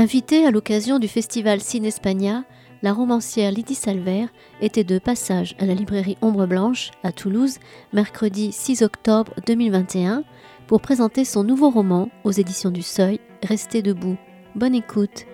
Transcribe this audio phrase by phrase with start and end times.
[0.00, 2.44] Invitée à l'occasion du festival Cine Espagna,
[2.80, 4.28] la romancière Lydie Salver
[4.62, 7.58] était de passage à la librairie Ombre Blanche à Toulouse
[7.92, 10.24] mercredi 6 octobre 2021
[10.68, 14.16] pour présenter son nouveau roman aux éditions du Seuil, Restez debout.
[14.54, 15.26] Bonne écoute.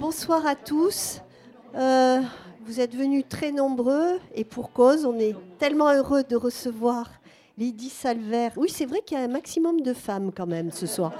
[0.00, 1.20] Bonsoir à tous.
[1.76, 2.20] Euh,
[2.68, 7.08] vous êtes venus très nombreux et pour cause, on est tellement heureux de recevoir
[7.56, 8.50] Lydie Salver.
[8.56, 11.12] Oui, c'est vrai qu'il y a un maximum de femmes quand même ce soir.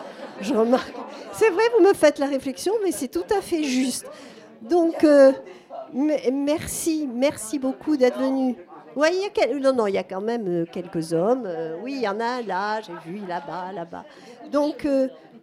[0.43, 0.95] Je remarque.
[1.33, 4.05] C'est vrai, vous me faites la réflexion, mais c'est tout à fait juste.
[4.61, 5.33] Donc, euh,
[5.95, 8.55] merci, merci beaucoup d'être venus.
[8.95, 9.09] Oui,
[9.51, 11.45] il non, non, il y a quand même euh, quelques hommes.
[11.47, 14.05] Euh, oui, il y en a là, j'ai vu là-bas, là-bas.
[14.53, 14.87] Donc,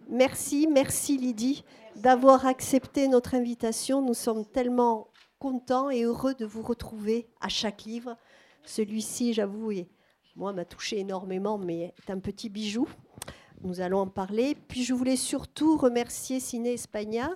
[0.08, 1.64] merci, merci Lydie
[1.96, 4.02] d'avoir accepté notre invitation.
[4.02, 8.16] Nous sommes tellement content et heureux de vous retrouver à chaque livre.
[8.64, 9.72] Celui-ci, j'avoue,
[10.36, 12.88] moi, m'a touché énormément, mais est un petit bijou.
[13.62, 14.54] Nous allons en parler.
[14.68, 17.30] Puis je voulais surtout remercier Ciné Espagna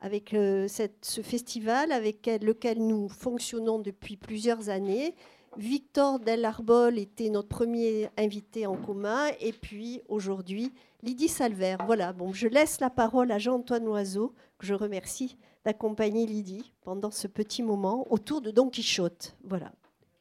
[0.00, 5.14] avec euh, ce festival avec lequel nous fonctionnons depuis plusieurs années.
[5.56, 9.26] Victor Del Arbol était notre premier invité en commun.
[9.40, 11.76] Et puis aujourd'hui, Lydie Salver.
[11.86, 17.10] Voilà, bon, je laisse la parole à Jean-Antoine Oiseau, que je remercie d'accompagner Lydie pendant
[17.10, 19.36] ce petit moment autour de Don Quichotte.
[19.42, 19.72] Voilà,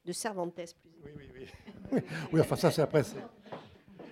[0.06, 0.54] de Cervantes.
[0.56, 0.66] Plus
[1.04, 1.48] oui, oui,
[1.92, 2.00] oui.
[2.34, 3.04] oui, enfin ça c'est après.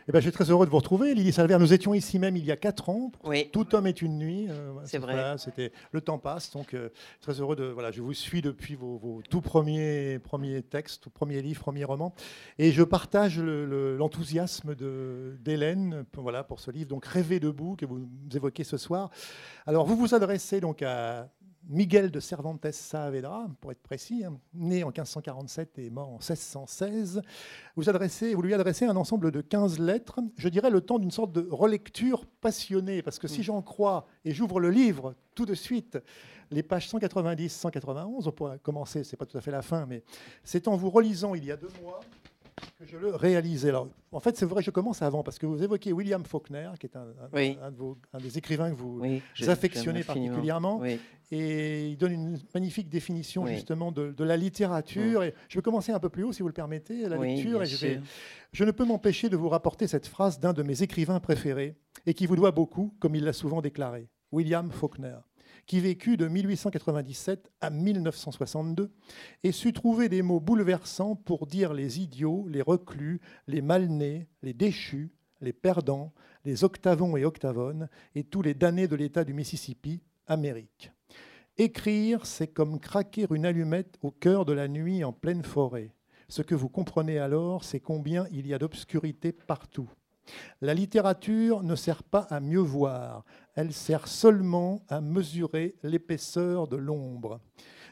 [0.07, 1.57] Eh ben, je suis très heureux de vous retrouver, Lydie Salver.
[1.59, 3.11] Nous étions ici même il y a quatre ans.
[3.23, 3.49] Oui.
[3.51, 4.47] Tout homme est une nuit.
[4.49, 5.37] Euh, c'est vrai.
[5.37, 6.89] c'était le temps passe, donc euh,
[7.21, 7.65] très heureux de.
[7.65, 12.15] Voilà, je vous suis depuis vos, tout premiers, premiers textes, tout premiers livres, premiers romans,
[12.57, 14.75] et je partage l'enthousiasme
[15.39, 16.89] d'Hélène, voilà, pour ce livre.
[16.89, 19.11] Donc, Rêver debout que vous évoquez ce soir.
[19.67, 21.29] Alors, vous vous adressez donc à
[21.67, 27.21] Miguel de Cervantes Saavedra, pour être précis, hein, né en 1547 et mort en 1616,
[27.75, 31.11] vous, adressez, vous lui adressez un ensemble de 15 lettres, je dirais le temps d'une
[31.11, 33.43] sorte de relecture passionnée, parce que si mm.
[33.43, 35.97] j'en crois, et j'ouvre le livre tout de suite,
[36.49, 40.03] les pages 190-191, on pourrait commencer, c'est pas tout à fait la fin, mais
[40.43, 42.01] c'est en vous relisant il y a deux mois
[42.79, 43.69] que je le réalisais.
[43.69, 46.87] Alors, en fait, c'est vrai, je commence avant, parce que vous évoquez William Faulkner, qui
[46.87, 49.01] est un, un, des écrivains que vous
[49.47, 50.81] affectionnez particulièrement,
[51.33, 55.23] et il donne une magnifique définition justement de, la littérature.
[55.23, 57.65] Et je vais commencer un peu plus haut, si vous le permettez, la lecture, et
[57.65, 58.01] je, vais,
[58.51, 61.75] je ne peux m'empêcher de vous rapporter cette phrase d'un de mes écrivains préférés,
[62.05, 65.17] et qui vous doit beaucoup, comme il l'a souvent déclaré, William Faulkner
[65.65, 68.91] qui vécut de 1897 à 1962
[69.43, 74.53] et sut trouver des mots bouleversants pour dire les idiots, les reclus, les malnés, les
[74.53, 75.11] déchus,
[75.41, 76.13] les perdants,
[76.45, 80.91] les octavons et octavones et tous les damnés de l'État du Mississippi, Amérique.
[81.57, 85.93] Écrire, c'est comme craquer une allumette au cœur de la nuit en pleine forêt.
[86.29, 89.89] Ce que vous comprenez alors, c'est combien il y a d'obscurité partout.
[90.61, 93.25] La littérature ne sert pas à mieux voir,
[93.55, 97.39] elle sert seulement à mesurer l'épaisseur de l'ombre.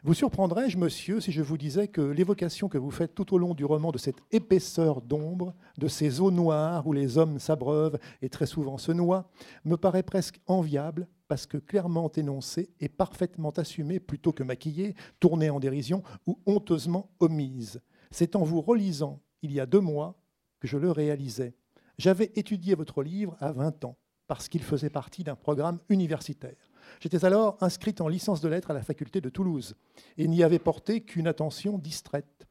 [0.04, 3.54] Vous surprendrais-je, monsieur, si je vous disais que l'évocation que vous faites tout au long
[3.54, 8.30] du roman de cette épaisseur d'ombre, de ces eaux noires où les hommes s'abreuvent et
[8.30, 9.30] très souvent se noient,
[9.66, 15.50] me paraît presque enviable parce que clairement énoncée et parfaitement assumée plutôt que maquillée, tournée
[15.50, 17.82] en dérision ou honteusement omise.
[18.10, 20.16] C'est en vous relisant, il y a deux mois,
[20.62, 21.56] que je le réalisais.
[22.00, 26.72] J'avais étudié votre livre à 20 ans parce qu'il faisait partie d'un programme universitaire.
[27.02, 29.76] J'étais alors inscrite en licence de lettres à la faculté de Toulouse
[30.18, 32.48] et n'y avais porté qu'une attention distraite.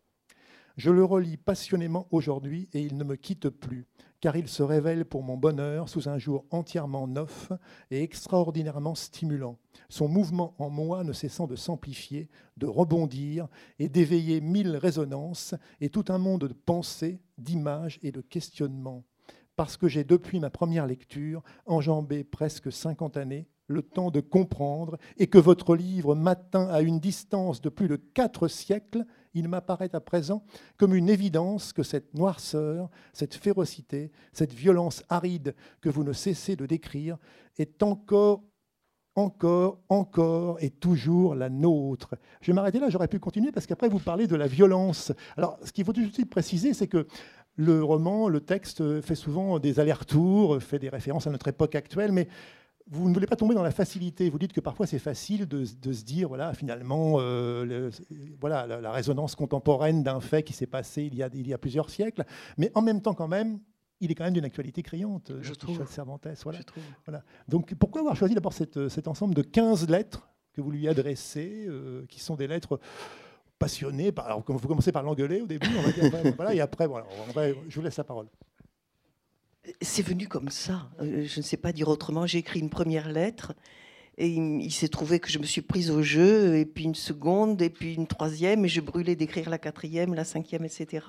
[0.76, 3.86] Je le relis passionnément aujourd'hui et il ne me quitte plus,
[4.20, 7.50] car il se révèle pour mon bonheur sous un jour entièrement neuf
[7.90, 9.58] et extraordinairement stimulant,
[9.88, 13.48] son mouvement en moi ne cessant de s'amplifier, de rebondir
[13.78, 19.04] et d'éveiller mille résonances et tout un monde de pensées, d'images et de questionnements
[19.58, 24.98] parce que j'ai depuis ma première lecture enjambé presque 50 années, le temps de comprendre,
[25.16, 29.92] et que votre livre m'atteint à une distance de plus de quatre siècles, il m'apparaît
[29.96, 30.44] à présent
[30.76, 36.54] comme une évidence que cette noirceur, cette férocité, cette violence aride que vous ne cessez
[36.54, 37.18] de décrire
[37.58, 38.44] est encore
[39.18, 42.14] encore, encore et toujours la nôtre.
[42.40, 45.12] Je vais m'arrêter là, j'aurais pu continuer parce qu'après vous parlez de la violence.
[45.36, 47.06] Alors, ce qu'il faut tout de suite préciser, c'est que
[47.58, 52.12] le roman, le texte fait souvent des allers-retours, fait des références à notre époque actuelle,
[52.12, 52.28] mais
[52.86, 54.30] vous ne voulez pas tomber dans la facilité.
[54.30, 57.90] Vous dites que parfois c'est facile de, se dire, voilà, finalement, euh,
[58.40, 61.58] voilà, la, résonance contemporaine d'un fait qui s'est passé il y, a, il y a
[61.58, 62.24] plusieurs siècles,
[62.56, 63.58] mais en même temps quand même,
[64.00, 65.32] il est quand même d'une actualité criante.
[65.40, 65.84] Je trouve.
[65.88, 66.60] Cervantes, voilà.
[67.04, 67.24] voilà.
[67.48, 72.06] Donc pourquoi avoir choisi d'abord cet ensemble de 15 lettres que vous lui adressez, euh,
[72.06, 72.78] qui sont des lettres
[73.58, 74.12] passionné.
[74.18, 75.68] Alors, vous commencez par l'engueuler au début,
[76.52, 77.06] et après, voilà,
[77.68, 78.26] je vous laisse la parole.
[79.82, 80.88] C'est venu comme ça.
[81.00, 82.26] Euh, je ne sais pas dire autrement.
[82.26, 83.52] J'ai écrit une première lettre
[84.18, 87.62] et il, s'est trouvé que je me suis prise au jeu, et puis une seconde,
[87.62, 91.06] et puis une troisième, et je brûlais d'écrire la quatrième, la cinquième, etc.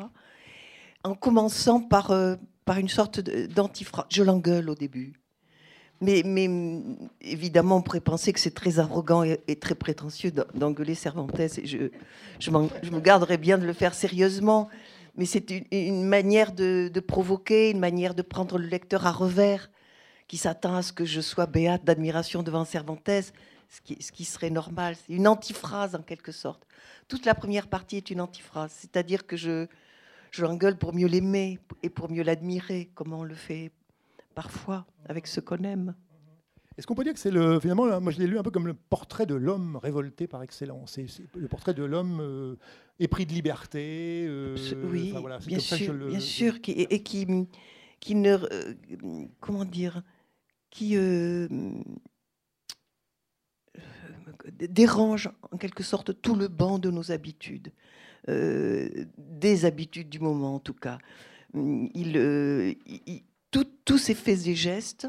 [1.04, 2.36] En commençant par, euh,
[2.66, 4.06] par une sorte d'antifrage.
[4.10, 5.13] Je l'engueule au début.
[6.01, 6.24] Mais,
[7.22, 11.31] évidemment, on pourrait penser que c'est très arrogant et, très prétentieux d'engueuler Cervantes.
[11.63, 14.69] Je, me garderais bien de le faire sérieusement.
[15.18, 19.69] Mais c'est une, manière de, provoquer, une manière de prendre le lecteur à revers,
[20.30, 24.96] qui s'attend à ce que je sois béate d'admiration devant Cervantes, ce qui, serait normal.
[24.96, 26.66] C'est une antiphrase en quelque sorte.
[27.10, 29.66] Toute la première partie est une antiphrase, c'est-à-dire que je,
[30.31, 33.72] je l'engueule pour mieux l'aimer et pour mieux l'admirer, comme on le fait
[34.39, 35.95] parfois avec ce qu'on aime.
[36.77, 38.68] Est-ce qu'on peut dire que c'est le finalement, moi je l'ai lu un peu comme
[38.68, 40.94] le portrait de l'homme révolté par excellence.
[40.94, 42.56] C'est le portrait de l'homme euh,
[43.00, 44.25] épris de liberté.
[44.30, 44.56] Euh,
[44.89, 45.13] oui,
[45.45, 47.27] bien sûr, bien sûr, qui, et, qui,
[48.00, 48.75] qui ne, euh,
[49.41, 50.03] comment dire,
[50.69, 50.95] qui
[54.57, 57.74] dérange en quelque sorte tout le banc de nos habitudes,
[58.25, 60.97] des habitudes du moment en tout cas.
[61.53, 62.15] Il,
[62.86, 65.07] il, tous ces faits et gestes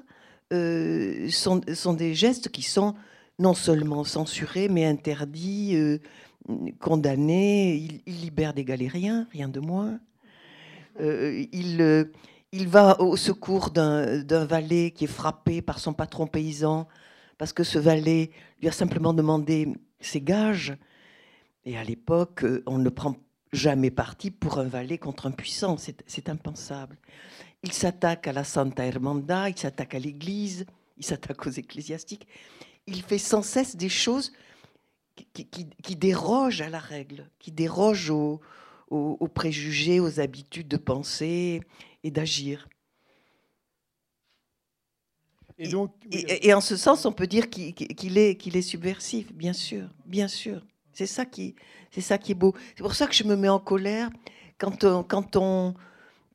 [0.52, 2.94] euh, sont, des gestes qui sont
[3.38, 5.98] non seulement censurés, mais interdits, euh,
[6.80, 7.76] condamnés.
[8.06, 10.00] Il, libère des galériens, rien de moins.
[11.00, 12.10] Euh, il,
[12.52, 16.88] il, va au secours d'un valet qui est frappé par son patron paysan,
[17.38, 19.68] parce que ce valet lui a simplement demandé
[20.00, 20.76] ses gages.
[21.64, 23.14] Et à l'époque, on ne prend
[23.52, 26.96] jamais parti pour un valet contre un puissant, c'est impensable.
[27.62, 30.64] Il s'attaque à la Santa Hermanda, il s'attaque à l'Église,
[30.96, 32.26] il s'attaque aux ecclésiastiques.
[32.86, 34.32] Il fait sans cesse des choses
[35.34, 41.60] qui, dérogent à la règle, qui dérogent aux, préjugés, aux habitudes de penser
[42.02, 42.68] et d'agir.
[45.58, 49.90] Et, donc, et, en ce sens, on peut dire qu'il est, est subversif, bien sûr,
[50.06, 50.64] bien sûr.
[50.94, 51.54] C'est ça qui,
[51.90, 52.54] c'est ça qui est beau.
[52.76, 54.08] C'est pour ça que je me mets en colère
[54.58, 55.74] quand quand on,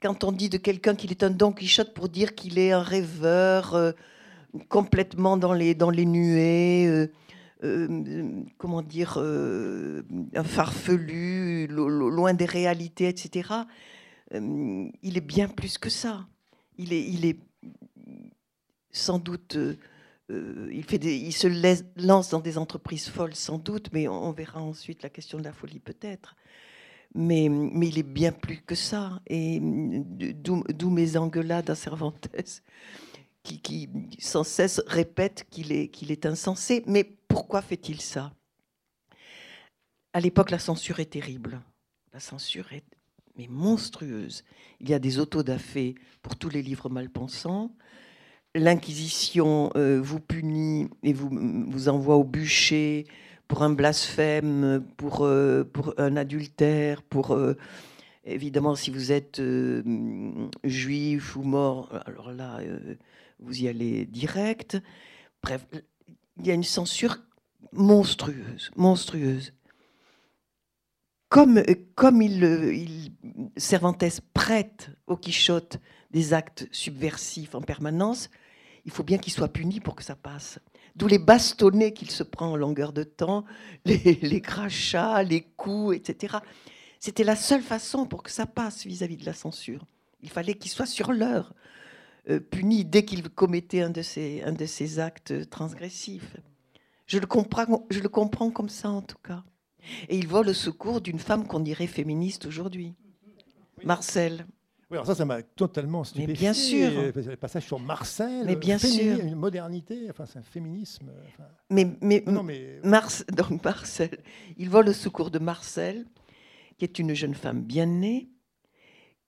[0.06, 2.84] quand on dit de quelqu'un qu'il est un Don Quichotte pour dire qu'il est un
[2.84, 3.92] rêveur euh,
[4.70, 7.08] complètement dans les, dans les nuées, euh,
[7.64, 13.50] euh, comment dire, un farfelu, loin des réalités, etc.
[14.32, 16.28] il est bien plus que ça.
[16.78, 17.40] Il est, il est
[18.92, 19.58] sans doute.
[20.30, 21.48] il, fait il se
[22.06, 25.54] lance dans des entreprises folles, sans doute, mais on verra ensuite la question de la
[25.54, 26.36] folie peut-être.
[27.18, 29.22] Mais, il est bien plus que ça.
[29.28, 32.28] Et d'où mes engueulades à Cervantes,
[33.44, 33.90] qui,
[34.20, 36.84] sans cesse répète qu'il est, insensé.
[36.88, 38.34] Mais pourquoi fait-il ça?
[40.14, 41.62] À l'époque, la censure est terrible.
[42.14, 44.44] La censure est monstrueuse.
[44.80, 47.72] Il y a des autodafés pour tous les livres malpensants.
[48.56, 53.06] L'Inquisition euh, vous punit et vous envoie au bûcher
[53.48, 57.32] pour un blasphème, pour, euh, pour un adultère, pour...
[57.32, 57.56] Euh,
[58.24, 59.84] évidemment, si vous êtes euh,
[60.64, 62.60] juif ou mort, alors là,
[63.40, 64.78] vous y allez direct.
[65.44, 65.66] Bref,
[66.38, 67.20] il y a une censure
[67.72, 69.54] monstrueuse, monstrueuse.
[71.30, 71.64] Comme,
[71.96, 73.12] comme il,
[73.58, 75.80] Cervantes prête au Quichotte
[76.12, 78.30] des actes subversifs en permanence,
[78.86, 80.60] il faut bien qu'il soit puni pour que ça passe.
[80.96, 83.44] D'où les bastonnets qu'il se prend en longueur de temps,
[83.86, 86.38] les, crachats, les coups, etc.
[87.00, 89.86] C'était la seule façon pour que ça passe vis-à-vis de la censure.
[90.22, 91.54] Il fallait qu'il soit sur l'heure,
[92.30, 96.38] euh, puni dès qu'il commettait un de, ces, actes transgressifs.
[97.06, 99.44] Je le, comprends, je le comprends comme ça en tout cas.
[100.10, 102.96] Et il vole le secours d'une femme qu'on dirait féministe aujourd'hui,
[103.84, 104.48] Marcel.
[104.96, 106.34] Alors ça, ça m'a totalement stupéfié.
[106.34, 106.92] Mais bien sûr.
[107.14, 108.46] Le passage sur Marcel.
[108.46, 109.20] Mais bien sûr.
[109.20, 111.12] Une modernité, enfin, c'est un féminisme.
[111.70, 112.80] Mais, mais, non, mais...
[113.34, 114.20] donc Marcel,
[114.58, 116.06] il voit le secours de Marcel,
[116.78, 118.30] qui est une jeune femme bien née,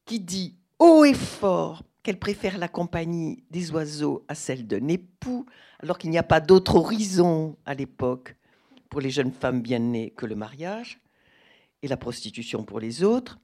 [0.06, 5.46] qui dit haut et fort qu'elle préfère la compagnie des oiseaux à celle d'un époux,
[5.80, 8.38] alors qu'il n'y a pas d'autre horizon à l'époque
[8.90, 11.02] pour les jeunes femmes bien nées que le mariage
[11.82, 13.40] et la prostitution pour les autres.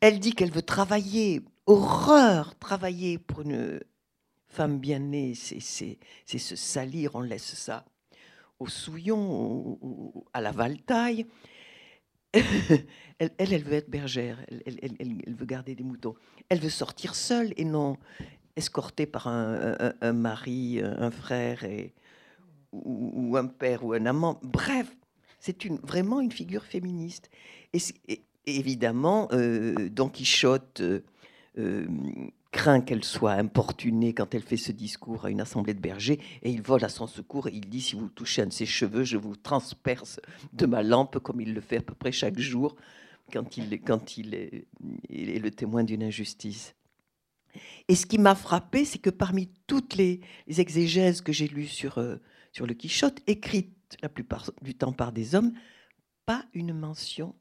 [0.00, 3.80] Elle dit qu'elle veut travailler, horreur, travailler pour une
[4.48, 7.84] femme bien née, c'est se salir, on laisse ça
[8.58, 11.26] au souillon, ou à la valtaille.
[12.32, 16.14] elle, elle, veut être bergère, elle, veut garder des moutons.
[16.48, 17.96] Elle veut sortir seule et non
[18.56, 21.94] escortée par un, mari, un frère et,
[22.72, 24.38] ou, un père ou un amant.
[24.42, 24.94] Bref,
[25.38, 27.30] C'est une, vraiment une figure féministe.
[27.72, 27.80] Et,
[28.46, 31.00] évidemment, euh, Don Quichotte euh,
[31.58, 31.86] euh,
[32.50, 36.50] craint qu'elle soit importunée quand elle fait ce discours à une assemblée de bergers, et
[36.50, 39.04] il vole à son secours et il dit si vous touchez un de ses cheveux,
[39.04, 40.20] je vous transperce
[40.52, 42.76] de ma lampe, comme il le fait à peu près chaque jour
[43.32, 43.72] quand il,
[44.34, 44.66] est,
[45.08, 46.74] le témoin d'une injustice.
[47.86, 52.04] Et ce qui m'a frappé, c'est que parmi toutes les, exégèses que j'ai lues sur,
[52.50, 55.52] sur le Quichotte, écrites la plupart du temps par des hommes,
[56.26, 57.36] pas une mention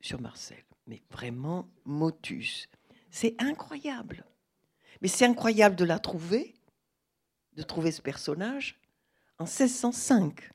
[0.00, 2.68] sur Marcel, mais vraiment motus.
[3.10, 4.24] C'est incroyable.
[5.00, 6.54] Mais c'est incroyable de la trouver,
[7.54, 8.80] de trouver ce personnage
[9.38, 10.50] en 1605.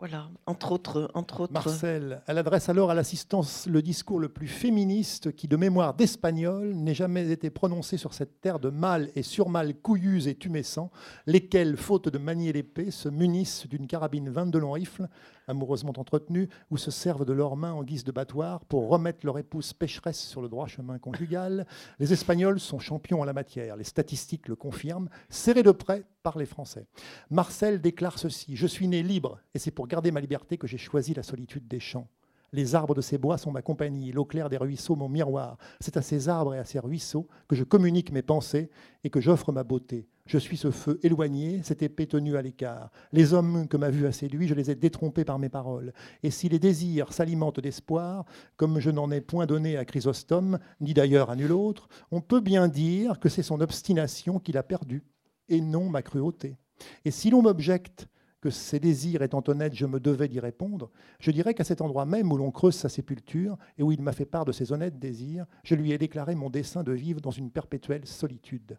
[0.00, 1.52] Voilà, entre autres, entre autres.
[1.52, 6.74] Marcel, elle adresse alors à l'assistance le discours le plus féministe qui, de mémoire d'espagnol,
[6.74, 10.90] n'ait jamais été prononcé sur cette terre de mâles et surmâles couillus et tumescents,
[11.26, 15.08] lesquels, faute de manier l'épée, se munissent d'une carabine 22 long rifle
[15.46, 19.38] amoureusement entretenus, ou se servent de leurs mains en guise de battoir pour remettre leur
[19.38, 21.66] épouse pécheresse sur le droit chemin conjugal.
[21.98, 26.38] Les Espagnols sont champions en la matière, les statistiques le confirment, serrés de près par
[26.38, 26.86] les Français.
[27.30, 30.78] Marcel déclare ceci Je suis né libre, et c'est pour garder ma liberté que j'ai
[30.78, 32.08] choisi la solitude des champs.
[32.52, 35.58] Les arbres de ces bois sont ma compagnie, l'eau claire des ruisseaux mon miroir.
[35.80, 38.70] C'est à ces arbres et à ces ruisseaux que je communique mes pensées
[39.02, 40.06] et que j'offre ma beauté.
[40.26, 42.90] Je suis ce feu éloigné, cette épée tenue à l'écart.
[43.12, 45.92] Les hommes que ma vue a séduits, je les ai détrompés par mes paroles.
[46.22, 48.24] Et si les désirs s'alimentent d'espoir,
[48.56, 52.40] comme je n'en ai point donné à Chrysostome, ni d'ailleurs à nul autre, on peut
[52.40, 55.02] bien dire que c'est son obstination qui l'a perdu,
[55.50, 56.56] et non ma cruauté.
[57.04, 58.08] Et si l'on m'objecte
[58.40, 60.90] que ses désirs étant honnêtes, je me devais d'y répondre,
[61.20, 64.12] je dirais qu'à cet endroit même où l'on creuse sa sépulture et où il m'a
[64.12, 67.30] fait part de ses honnêtes désirs, je lui ai déclaré mon dessein de vivre dans
[67.30, 68.78] une perpétuelle solitude.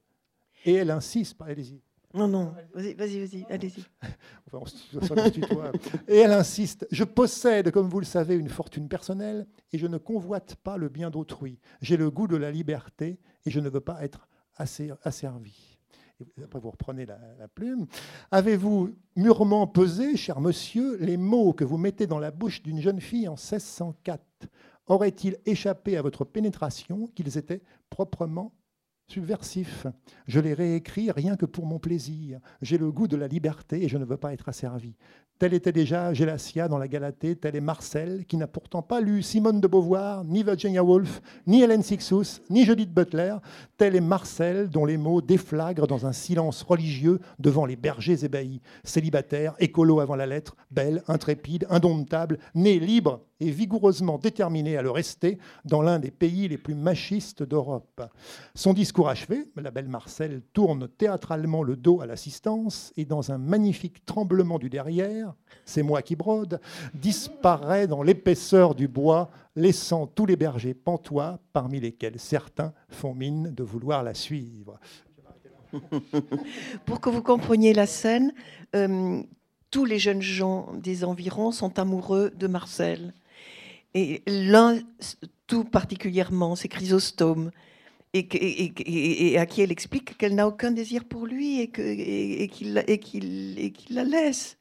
[0.66, 1.82] Et elle insiste, allez-y.
[2.14, 3.84] Non, non, vas-y, vas-y, allez-y.
[6.08, 9.98] et elle insiste, je possède, comme vous le savez, une fortune personnelle et je ne
[9.98, 11.60] convoite pas le bien d'autrui.
[11.82, 15.78] J'ai le goût de la liberté et je ne veux pas être asservi.
[16.22, 17.86] Et après, vous reprenez la, la plume.
[18.32, 23.02] Avez-vous mûrement pesé, cher monsieur, les mots que vous mettez dans la bouche d'une jeune
[23.02, 24.24] fille en 1604
[24.88, 28.54] Auraient-ils échappé à votre pénétration qu'ils étaient proprement
[29.08, 29.88] subversif.
[30.28, 32.40] Je les réécris rien que pour mon plaisir.
[32.62, 34.96] J'ai le goût de la liberté et je ne veux pas être asservi.
[35.38, 39.22] Tel était déjà Gélatia dans la Galatée, tel est Marcel, qui n'a pourtant pas lu
[39.22, 43.36] Simone de Beauvoir, ni Virginia Woolf, ni Hélène Sixous, ni Judith Butler.
[43.78, 48.62] Tel est Marcel, dont les mots déflagrent dans un silence religieux devant les bergers ébahis.
[48.86, 54.92] Célibataire, écolo avant la lettre, belle, intrépide, indomptable, né libre et vigoureusement déterminé à le
[54.92, 58.02] rester dans l'un des pays les plus machistes d'Europe.
[58.54, 63.38] Son discours achevé, la belle Marcel tourne théâtralement le dos à l'assistance et dans un
[63.38, 65.25] magnifique tremblement du derrière,
[65.66, 66.60] c'est moi qui brode,
[66.94, 73.54] disparaît dans l'épaisseur du bois, laissant tous les bergers pantois, parmi lesquels certains font mine
[73.54, 74.80] de vouloir la suivre.
[76.86, 78.34] Pour que vous compreniez la scène,
[78.76, 79.22] euh,
[79.72, 83.14] tous les jeunes gens des environs sont amoureux de Marcel.
[83.94, 84.80] Et l'un,
[85.48, 87.52] tout particulièrement, c'est Chrysostome,
[88.14, 92.74] et, à qui elle explique qu'elle n'a aucun désir pour lui et qu'il
[93.90, 94.58] la laisse.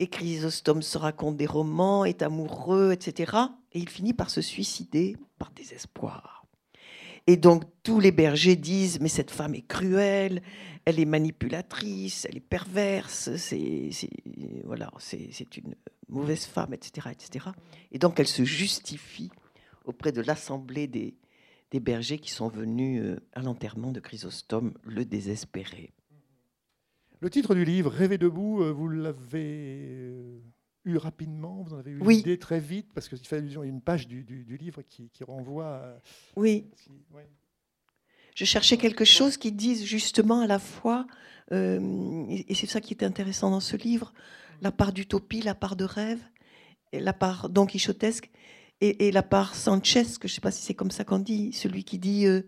[0.00, 3.36] Et Chrysostome se raconte des romans, est amoureux, etc.
[3.72, 6.46] Et il finit par se suicider par désespoir.
[7.26, 10.42] Et donc tous les bergers disent mais cette femme est cruelle,
[10.86, 13.90] elle est manipulatrice, elle est perverse, c'est
[14.64, 15.74] voilà, c'est une
[16.08, 17.46] mauvaise femme, etc., etc.
[17.92, 19.30] Et donc elle se justifie
[19.84, 21.14] auprès de l'assemblée des,
[21.70, 25.92] des bergers qui sont venus euh, à l'enterrement de Chrysostome, le désespéré.
[27.20, 30.40] Le titre du livre, Rêver debout, euh, vous l'avez euh,
[30.86, 32.16] eu rapidement, vous en avez eu oui.
[32.16, 35.22] l'idée très vite, parce qu'il fait allusion à une page du, du, livre qui, qui,
[35.22, 35.66] renvoie.
[35.66, 36.00] À...
[36.36, 36.70] Oui.
[38.34, 41.06] Je cherchais quelque chose qui dise justement à la fois,
[41.50, 44.14] et c'est ça qui est intéressant dans ce livre,
[44.62, 46.22] la part d'utopie, la part de rêve,
[46.92, 48.30] et la part don quichotesque,
[48.80, 51.52] et, la part Sanchez, que je ne sais pas si c'est comme ça qu'on dit,
[51.52, 52.42] celui qui dit euh,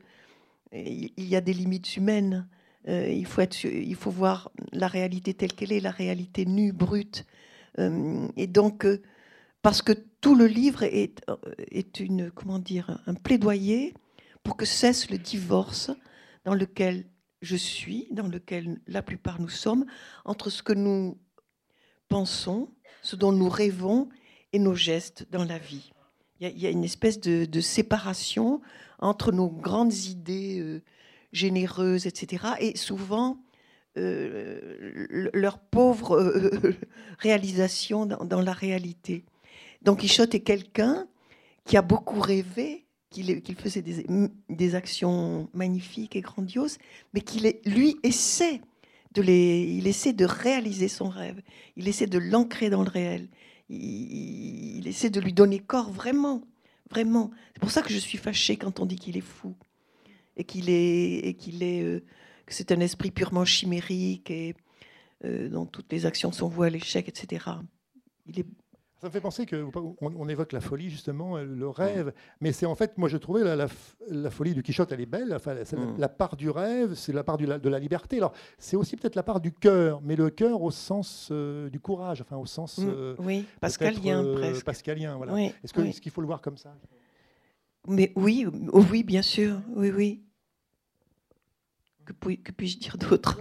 [0.73, 2.49] il y a des limites humaines,
[2.89, 6.73] euh, il, faut être, il faut voir la réalité telle qu'elle est, la réalité nue,
[6.73, 7.27] brute.
[7.79, 8.87] Euh, et donc,
[9.63, 11.25] parce que tout le livre est,
[11.71, 13.95] est une, comment dire, un plaidoyer
[14.43, 15.91] pour que cesse le divorce
[16.45, 17.05] dans lequel
[17.41, 19.85] je suis, dans lequel la plupart nous sommes,
[20.25, 21.19] entre ce que nous
[22.09, 22.69] pensons,
[23.03, 24.09] ce dont nous rêvons
[24.53, 25.93] et nos gestes dans la vie.
[26.41, 28.61] Il y, a une espèce de, séparation
[28.99, 30.83] entre nos grandes idées euh,
[31.33, 33.39] généreuses, etc., et souvent
[33.95, 36.51] leur pauvre
[37.19, 39.25] réalisation dans, la réalité.
[39.83, 41.07] Don Quichotte est quelqu'un
[41.65, 46.79] qui a beaucoup rêvé, qu'il faisait des, actions magnifiques et grandioses,
[47.13, 48.61] mais qu'il lui essaie
[49.13, 51.43] de les, il essaie de réaliser son rêve,
[51.77, 53.29] il essaie de l'ancrer dans le réel,
[53.69, 56.43] il, essaie de lui donner corps vraiment,
[56.91, 57.31] vraiment.
[57.53, 59.55] C'est pour ça que je suis fâchée quand on dit qu'il est fou
[60.37, 62.05] et qu'il est, et qu'il est, euh,
[62.47, 64.55] que c'est un esprit purement chimérique et
[65.25, 67.47] euh, dont toutes les actions sont vouées à l'échec, etc.
[68.27, 68.47] Il est
[69.03, 69.67] ça me fait penser que
[70.01, 73.43] on, évoque la folie justement, euh, le rêve, mais c'est en fait, moi je trouvais
[73.43, 73.67] la,
[74.09, 75.35] la, folie du Quichotte, elle est belle.
[75.35, 75.99] Enfin, mm.
[75.99, 78.19] la, part du rêve, c'est la part du, de la liberté.
[78.19, 81.81] Alors c'est aussi peut-être la part du cœur, mais le cœur au sens euh, du
[81.81, 82.85] courage, enfin au sens mm.
[82.87, 84.65] euh, oui, pascalien presque.
[84.65, 85.37] Pascalien, voilà.
[85.65, 86.73] Est-ce qu'il est faut le voir comme ça
[87.89, 90.23] Mais oui, oh oui, bien sûr, oui, oui.
[92.05, 93.39] Que puis-je dire d'autre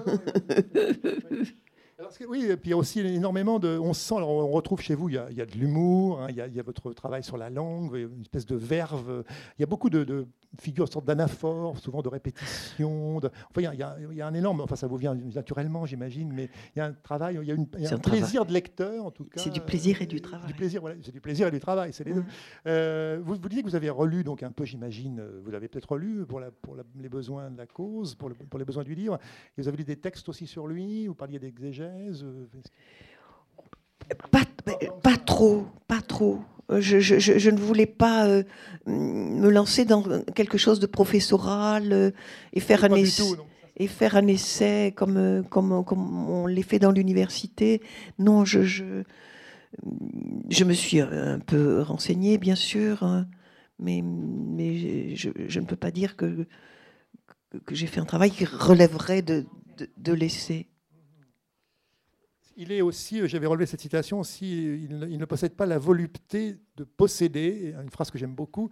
[2.28, 3.78] oui, et puis il y a aussi énormément de.
[3.78, 6.60] On sent, alors on retrouve chez vous, il y a, de l'humour, hein, il, y
[6.60, 9.24] a votre travail sur la langue, une espèce de verve.
[9.58, 10.28] Il y a beaucoup de,
[10.60, 13.18] figures, une sorte d'anaphore, souvent de répétition.
[13.18, 14.62] Enfin, il y, a, il y, a, un énorme.
[14.62, 17.56] Enfin, ça vous vient naturellement, j'imagine, mais il y a un travail, il y a,
[17.56, 19.42] une, un, plaisir de lecteur, en tout cas.
[19.42, 20.48] C'est du plaisir et du travail.
[20.48, 22.26] Du plaisir, voilà, c'est du plaisir et du travail, c'est les deux.
[22.68, 25.68] Euh, vous, vous disiez que vous avez relu, donc un peu, j'imagine, euh, vous l'avez
[25.68, 28.96] peut-être relu pour, la, pour les besoins de la cause, pour, pour les besoins du
[28.96, 29.20] livre.
[29.58, 32.48] Et vous avez lu des textes aussi sur lui, vous parliez d'exégèse euh,
[34.32, 34.44] pas,
[35.02, 36.40] pas, trop, pas trop.
[36.70, 38.44] Je, je, je, ne voulais pas euh,
[38.88, 40.04] me lancer dans
[40.36, 42.12] quelque chose de professoral euh,
[42.54, 43.24] et faire un essai.
[43.76, 47.82] et faire un essai comme, comme, comme on l'est fait dans l'université.
[48.20, 49.04] Non, je, je,
[50.50, 53.28] je me suis un peu renseignée, bien sûr, hein,
[53.80, 56.48] mais, mais je, je, ne peux pas dire que,
[57.66, 59.46] que j'ai fait un travail qui relèverait de,
[59.78, 60.68] de, de l'essai
[62.58, 66.58] il est aussi, euh, j'avais relevé cette citation aussi, il, ne possède pas la volupté
[66.78, 68.70] de posséder, une phrase que j'aime beaucoup,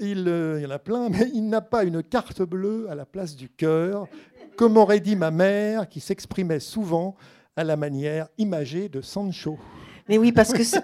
[0.00, 3.06] il, euh, y en a plein, mais il n'a pas une carte bleue à la
[3.06, 4.06] place du cœur,
[4.56, 7.16] comme aurait dit ma mère, qui s'exprimait souvent
[7.56, 9.58] à la manière imagée de Sancho.
[10.08, 10.78] Mais oui, parce que ce,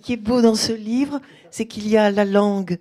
[0.00, 2.78] qui est beau dans ce livre, c'est qu'il y a la langue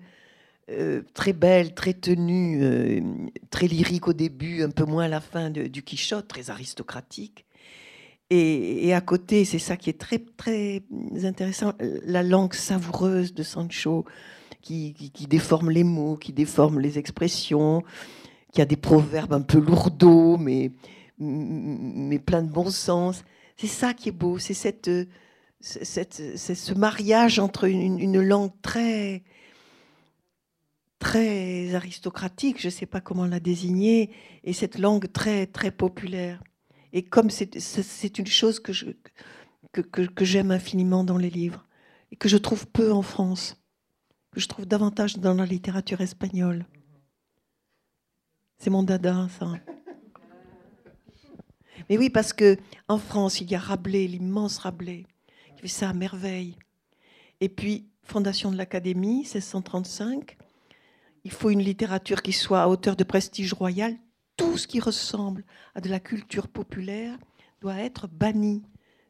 [0.69, 3.03] euh, très belle, très tenue,
[3.51, 7.45] très lyrique au début, un peu moins à la fin du Quichotte, très aristocratique.
[8.33, 10.83] Et, à côté, c'est ça qui est très, très
[11.25, 11.73] intéressant,
[12.05, 14.05] la langue savoureuse de Sancho,
[14.61, 14.95] qui,
[15.27, 17.83] déforme les mots, qui déforme les expressions,
[18.53, 20.71] qui a des proverbes un peu lourdeaux, mais,
[21.19, 23.25] mais plein de bon sens.
[23.57, 24.89] C'est ça qui est beau, c'est cette,
[25.59, 29.23] cette, ce mariage entre une, une langue très,
[30.99, 34.09] très aristocratique, je ne sais pas comment la désigner,
[34.45, 36.41] et cette langue très, très populaire.
[36.93, 38.73] Et comme c'est une chose que
[40.25, 41.67] j'aime infiniment dans les livres,
[42.11, 43.57] et que je trouve peu en France,
[44.31, 46.65] que je trouve davantage dans la littérature espagnole.
[48.57, 49.53] C'est mon dada, ça.
[51.89, 55.05] Mais oui, parce que en France, il y a Rabelais, l'immense Rabelais,
[55.55, 56.57] qui fait ça à merveille.
[57.39, 60.37] Et puis, fondation de l'Académie, 1635,
[61.23, 63.97] il faut une littérature qui soit à hauteur de prestige royal
[64.41, 65.43] tout ce qui ressemble
[65.75, 67.15] à de la culture populaire
[67.61, 68.63] doit être banni.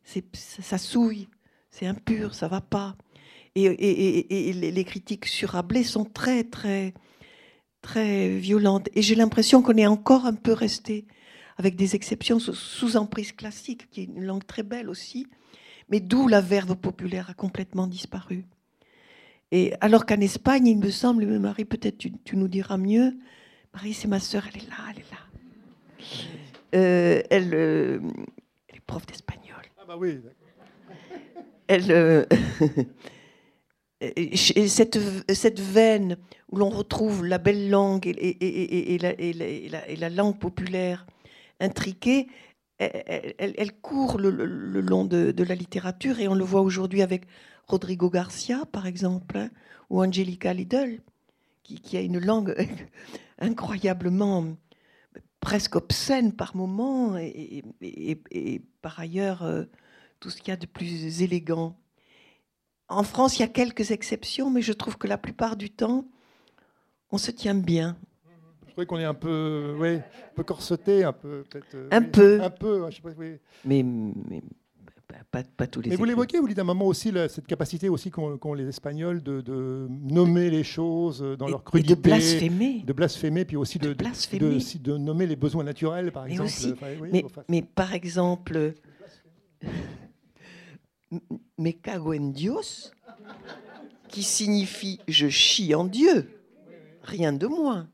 [0.03, 1.29] Ça souille,
[1.69, 2.97] c'est impur, ça va pas.
[3.55, 6.93] Et, les critiques sur Rabelais sont très, très,
[7.81, 8.89] très violentes.
[8.93, 11.05] Et j'ai l'impression qu'on est encore un peu resté,
[11.57, 15.27] avec des exceptions, sous emprise classique, qui est une langue très belle aussi,
[15.89, 18.45] mais d'où la verve populaire a complètement disparu.
[19.51, 23.15] Et alors qu'en Espagne, il me semble, Marie, peut-être tu nous diras mieux,
[23.73, 25.17] Marie, c'est ma sœur, elle est là, elle est là.
[26.75, 27.99] Euh, elle, euh,
[28.67, 29.63] elle, est prof d'espagnol.
[29.79, 30.19] Ah bah oui.
[31.67, 32.25] Elle, euh,
[34.67, 34.99] cette,
[35.33, 36.17] cette veine
[36.51, 41.05] où l'on retrouve la belle langue et, et, et, la, et, la, langue populaire
[41.61, 42.27] intriquée,
[42.77, 44.31] elle, elle, court le,
[44.81, 47.23] long de, de, la littérature et on le voit aujourd'hui avec
[47.67, 49.49] Rodrigo Garcia, par exemple, hein,
[49.89, 50.99] ou Angelica Lidl,
[51.75, 52.55] qui, qui, a une langue
[53.39, 54.57] incroyablement
[55.39, 59.63] presque obscène par moments et, par ailleurs euh,
[60.19, 61.75] tout ce qu'il y a de plus élégant.
[62.87, 66.05] En France, il y a quelques exceptions, mais je trouve que la plupart du temps,
[67.09, 67.97] on se tient bien.
[68.67, 71.75] Je trouvais qu'on est un peu, ouais, un peu corseté, un peu peut-être.
[71.75, 72.41] Euh, un peu.
[72.41, 73.09] Un peu, je sais pas,
[73.65, 74.41] mais, mais,
[75.31, 75.89] pas, pas, tous les.
[75.89, 79.21] Mais vous l'évoquez, vous dites à un moment aussi cette capacité aussi qu'ont les Espagnols
[79.21, 84.77] de, nommer les choses dans leur crudité, de blasphémer, de blasphémer, puis aussi de, de,
[84.79, 86.51] de, nommer les besoins naturels, par exemple.
[87.11, 88.73] mais, mais, par exemple,
[91.57, 92.91] me cago en Dios,
[94.09, 96.29] qui signifie je chie en Dieu,
[97.03, 97.89] rien de moins.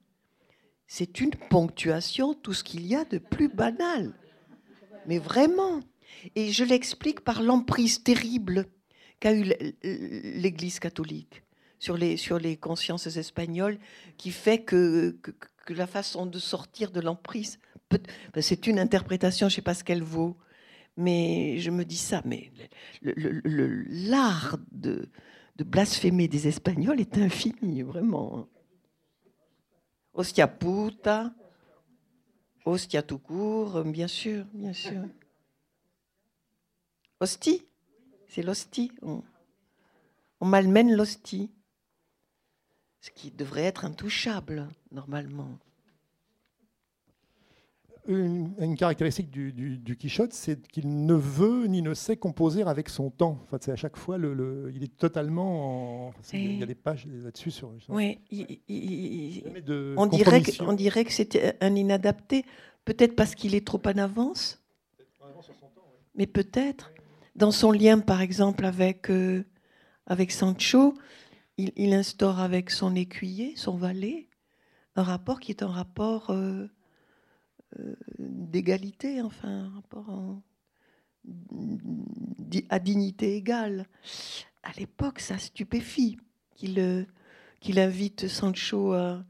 [0.87, 4.13] C'est une ponctuation, tout ce qu'il y a de plus banal.
[5.05, 5.81] Mais vraiment.
[6.35, 8.65] Et je l'explique par l'emprise terrible
[9.19, 9.51] qu'a eu
[9.83, 11.43] l'Église catholique
[11.79, 13.77] sur les, sur les consciences espagnoles,
[14.17, 17.59] qui fait que, que, la façon de sortir de l'emprise,
[18.39, 20.37] c'est une interprétation, je ne sais pas ce qu'elle vaut,
[20.95, 22.51] mais je me dis ça, mais
[23.01, 25.09] l'art de,
[25.57, 28.47] de blasphémer des Espagnols est infini, vraiment.
[30.13, 31.33] Ostia puta,
[32.65, 35.03] hostia tout court, bien sûr, bien sûr.
[37.19, 37.63] Hostie,
[38.27, 38.91] c'est l'hostie.
[39.01, 39.23] On,
[40.39, 41.49] on malmène l'hostie,
[43.01, 45.57] ce qui devrait être intouchable, normalement
[48.07, 53.39] une, caractéristique du, Quichotte, c'est qu'il ne veut ni ne sait composer avec son temps.
[53.43, 56.13] Enfin, c'est à chaque fois, le, il est totalement.
[56.33, 57.71] il y a des pages là-dessus sur.
[57.89, 58.19] Oui,
[59.97, 62.45] on, dirait que, on dirait que c'était un inadapté,
[62.85, 64.63] peut-être parce qu'il est trop en avance.
[66.15, 66.91] Mais peut-être.
[67.37, 69.45] Dans son lien, par exemple, avec, euh,
[70.07, 70.97] avec Sancho,
[71.57, 74.27] il, instaure avec son écuyer, son valet,
[74.95, 76.31] un rapport qui est un rapport.
[76.31, 76.65] Euh,
[77.79, 80.41] euh, d'égalité, enfin, un rapport
[82.69, 83.85] à dignité égale.
[84.63, 86.17] À l'époque, ça stupéfie
[86.55, 87.05] qu'il
[87.59, 89.25] qu'il invite Sancho à,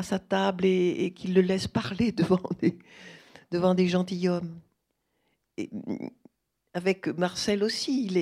[0.00, 2.78] sa table et, qu'il le laisse parler devant des,
[3.50, 4.58] devant des gentilshommes.
[6.74, 8.16] Avec Marcel aussi, il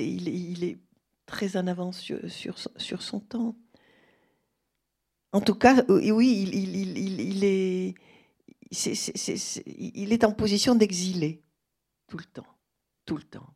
[0.63, 0.77] est,
[1.25, 3.55] très en avance sur, son temps.
[5.31, 7.95] En tout cas, oui, il est
[9.65, 11.43] il est en position d'exilé
[12.07, 12.47] tout le temps,
[13.05, 13.53] tout le temps.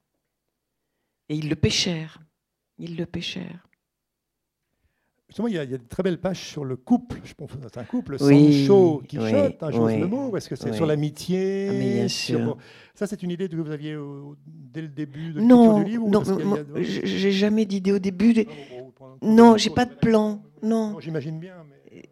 [1.29, 2.21] Et il le péchère,
[2.77, 3.67] il le péchère.
[5.27, 7.19] Justement, il y, a, de très belles pages sur le couple.
[7.25, 10.85] Je pense c'est un couple, Sancho, Quichotte, hein, j'ose le mot, parce que c'est sur
[10.85, 12.01] l'amitié.
[12.03, 12.57] Ah, sûr.
[12.95, 13.97] Ça, c'est une idée que vous aviez
[14.47, 16.23] dès le début de non, du livre Non,
[16.75, 18.45] j'ai jamais d'idée au début.
[19.21, 20.41] Non, j'ai pas de plan.
[20.63, 20.97] Non.
[20.99, 21.55] J'imagine bien.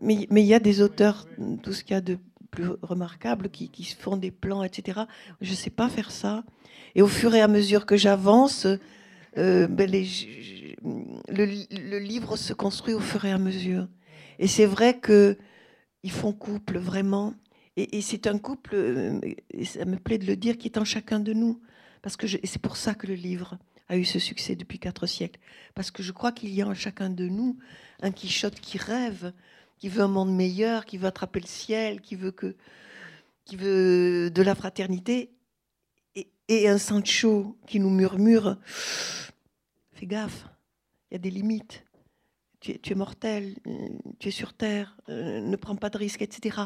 [0.01, 0.28] Mais...
[0.30, 1.25] mais il y a des auteurs,
[1.62, 2.17] tout ce qu'il y a de
[2.51, 5.01] plus remarquables qui, qui font des plans, etc.
[5.41, 6.43] Je ne sais pas faire ça.
[6.95, 8.67] Et au fur et à mesure que j'avance,
[9.38, 10.06] euh, ben les,
[11.29, 13.87] le, livre se construit au fur et à mesure.
[14.39, 15.37] Et c'est vrai que
[16.03, 17.33] ils font couple vraiment.
[17.77, 19.19] Et, c'est un couple, euh,
[19.63, 21.61] ça me plaît de le dire, qui est en chacun de nous.
[22.01, 23.57] Parce que c'est pour ça que le livre
[23.89, 25.39] a eu ce succès depuis quatre siècles.
[25.73, 27.57] Parce que je crois qu'il y a en chacun de nous
[28.01, 29.33] un Quichotte qui rêve
[29.77, 32.55] qui veut un monde meilleur, qui veut attraper le ciel, qui veut, que,
[33.45, 35.31] qui veut de la fraternité,
[36.47, 38.57] et, un Sancho qui nous murmure
[39.93, 40.45] Fais gaffe,
[41.09, 41.85] il y a des limites.
[42.59, 43.55] Tu es, tu es, mortel,
[44.19, 46.61] tu es sur terre, euh, ne prends pas de risques, etc.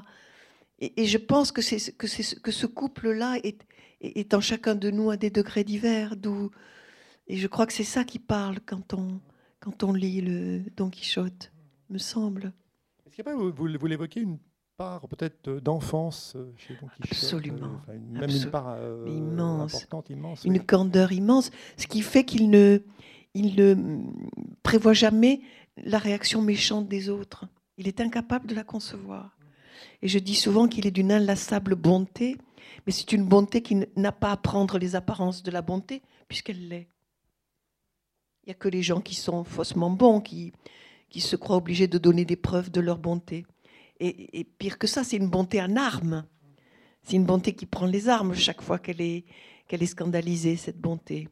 [0.80, 3.66] Et, je pense que, c'est, que, c'est, que ce couple-là est,
[4.00, 6.16] est, en chacun de nous à des degrés divers.
[6.16, 6.52] D'où,
[7.28, 9.20] et je crois que c'est ça qui parle quand on,
[9.60, 11.52] quand on lit le Don Quichotte,
[11.90, 12.54] me semble
[13.28, 14.38] vous, vous, l'évoquez, une
[14.78, 17.82] part peut-être d'enfance euh, chez Don Quichotte Absolument.
[17.90, 19.76] Euh, même une part euh, immense.
[19.76, 20.44] importante, immense.
[20.46, 22.80] Une candeur immense, ce qui fait qu'il ne,
[23.34, 23.76] il ne
[24.64, 25.42] prévoit jamais
[25.78, 27.46] la réaction méchante des autres.
[27.78, 29.38] Il est incapable de la concevoir.
[30.02, 32.38] Et je dis souvent qu'il est d'une inlassable bonté,
[32.86, 36.68] mais c'est une bonté qui n'a pas à prendre les apparences de la bonté, puisqu'elle
[36.68, 36.88] l'est.
[38.44, 40.54] Il n'y a que les gens qui sont faussement bons, qui,
[41.10, 43.46] qui se croient obligés de donner des preuves de leur bonté.
[44.00, 46.26] Et, pire que ça, c'est une bonté en armes.
[47.04, 49.26] C'est une bonté qui prend les armes chaque fois qu'elle est,
[49.68, 51.28] qu'elle est scandalisée, cette bonté.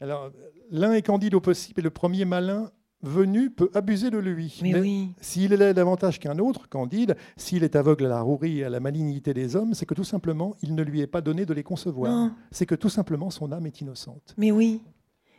[0.00, 0.30] Alors,
[0.70, 2.70] l'un est candide au possible et le premier malin
[3.02, 4.58] venu peut abuser de lui.
[4.62, 5.10] Mais, oui.
[5.20, 8.80] s'il est davantage qu'un autre, Candide, s'il est aveugle à la rouerie et à la
[8.80, 11.62] malignité des hommes, c'est que tout simplement, il ne lui est pas donné de les
[11.62, 12.30] concevoir.
[12.50, 14.34] C'est que tout simplement, son âme est innocente.
[14.36, 14.82] Mais oui.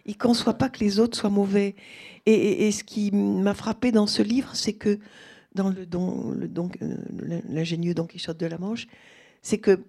[0.05, 1.75] Il ne conçoit pas que les autres soient mauvais.
[2.25, 4.99] Et, ce qui m'a frappé dans ce livre, c'est que
[5.53, 6.95] dans le don, le don, euh,
[7.49, 8.87] l'ingénieux Don Quichotte de la Manche,
[9.41, 9.83] c'est que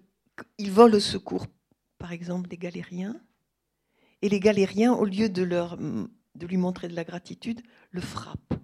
[0.58, 1.46] il vole au secours,
[1.98, 3.16] par exemple, des galériens.
[4.22, 8.54] Et les galériens, au lieu de, leur, de lui montrer de la gratitude, le frappent.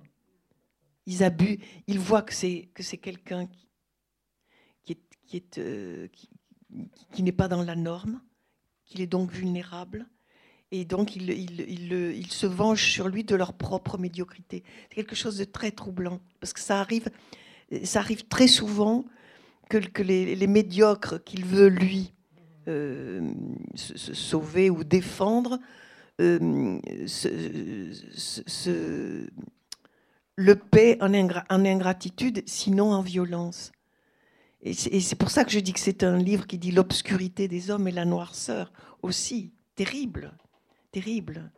[1.06, 1.58] Ils abusent.
[1.86, 6.08] Ils voient que c'est que c'est quelqu'un qui, est, euh,
[7.12, 8.20] qui, n'est pas dans la norme,
[8.84, 10.08] qu'il est donc vulnérable.
[10.70, 14.64] Et donc, ils, il, se vengent sur lui de leur propre médiocrité.
[14.88, 17.10] C'est quelque chose de très troublant, parce que ça arrive,
[17.84, 19.04] ça arrive très souvent
[19.68, 22.12] que, les, médiocres qu'il veut, lui,
[23.74, 25.58] sauver ou défendre,
[26.20, 26.80] euh,
[30.36, 31.14] le paient en,
[31.64, 33.72] ingratitude, sinon en violence.
[34.62, 37.70] Et c'est pour ça que je dis que c'est un livre qui dit l'obscurité des
[37.70, 39.52] hommes et la noirceur aussi.
[39.76, 40.36] Terrible,
[40.90, 41.52] terrible.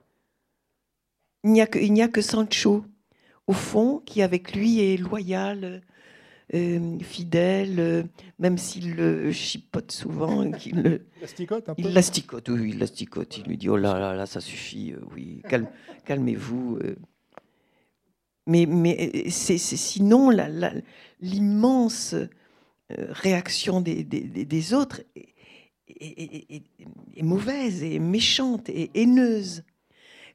[1.42, 2.84] Il n'y a que Sancho,
[3.46, 5.80] au fond, qui avec lui est loyal,
[6.52, 8.02] euh, fidèle, euh,
[8.40, 10.42] même s'il le chipote souvent.
[10.66, 13.38] il le, l'asticote un peu Il l'asticote, oui, il l'asticote.
[13.38, 15.68] Il lui dit, oh là là, là ça suffit, euh, oui, calme,
[16.04, 16.80] calmez-vous.
[18.48, 20.30] Mais, mais c'est, sinon,
[21.20, 22.16] l'immense
[22.88, 25.02] réaction des, des, autres
[25.86, 26.64] est,
[27.22, 29.62] mauvaise et méchante et haineuse.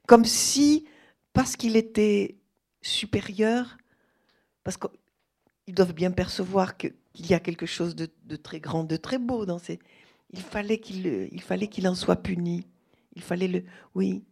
[0.07, 0.85] Comme si,
[1.33, 2.37] parce qu'il était
[2.81, 3.77] supérieur,
[4.63, 4.77] parce
[5.65, 9.45] qu'ils doivent bien percevoir qu'il y a quelque chose de, très grand, de très beau
[9.45, 9.79] dans ces...
[10.31, 12.65] Il fallait qu'il il fallait qu'il en soit puni.
[13.15, 13.63] Il fallait le...
[13.93, 14.23] Oui,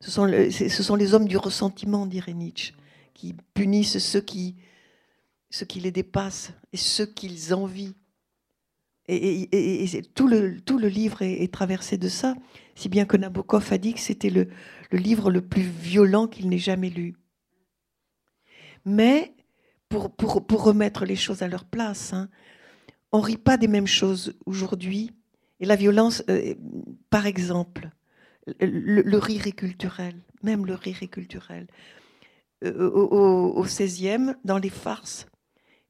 [0.00, 2.74] ce sont, ce sont les hommes du ressentiment, dirait Nietzsche,
[3.14, 4.56] qui punissent ceux qui,
[5.50, 7.94] ce qui les dépasse et ce qu'ils envient.
[9.08, 12.34] Et, tout, le, tout le livre est, traversé de ça,
[12.74, 14.48] si bien que Nabokov a dit que c'était le,
[14.90, 17.14] livre le plus violent qu'il n'ait jamais lu.
[18.84, 19.35] Mais
[19.88, 22.28] pour, remettre les choses à leur place, hein,
[23.12, 25.12] on ne rit pas des mêmes choses aujourd'hui.
[25.60, 26.54] Et la violence, euh,
[27.10, 27.90] par exemple,
[28.60, 31.66] le, rire est culturel, même le rire est culturel.
[32.64, 35.26] Euh, au, 16e, dans les farces,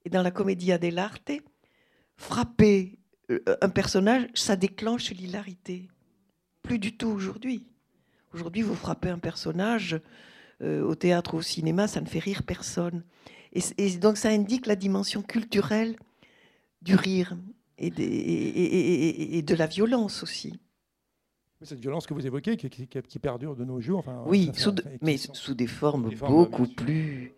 [0.04, 1.32] et dans la commedia dell'arte,
[2.16, 2.98] frapper
[3.30, 5.88] euh, un personnage, ça déclenche l'hilarité.
[6.62, 7.66] Plus du tout aujourd'hui.
[8.32, 10.00] Aujourd'hui, vous frappez un personnage
[10.62, 13.02] euh, au théâtre ou au cinéma, ça ne fait rire personne.
[13.78, 15.96] Et, donc ça indique la dimension culturelle
[16.82, 17.36] du rire
[17.78, 20.58] et, et, de la violence aussi.
[21.62, 24.00] Cette violence que vous évoquez, qui, qui, perdure de nos jours.
[24.00, 24.52] Enfin, oui,
[25.00, 27.34] mais sous des formes beaucoup plus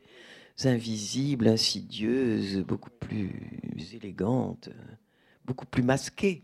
[0.64, 3.31] invisibles, insidieuses, beaucoup plus
[3.94, 4.70] élégantes,
[5.44, 6.42] beaucoup plus masquées.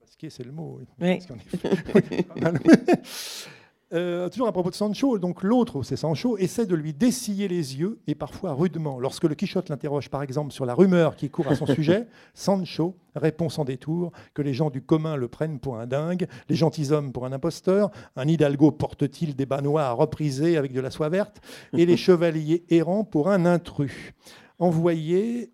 [0.00, 0.80] Masquées, c'est le mot.
[1.00, 1.20] Oui.
[3.94, 7.78] Euh, toujours à propos de Sancho, donc l'autre, c'est Sancho, essaie de lui dessiller les
[7.78, 8.98] yeux et parfois rudement.
[8.98, 12.96] Lorsque le Quichotte l'interroge par exemple sur la rumeur qui court à son sujet, Sancho
[13.14, 17.12] répond sans détour que les gens du commun le prennent pour un dingue, les gentilshommes
[17.12, 21.42] pour un imposteur, un hidalgo porte-t-il des bas noirs reprisés avec de la soie verte,
[21.76, 24.14] et les chevaliers errants pour un intrus.
[24.58, 25.52] Envoyé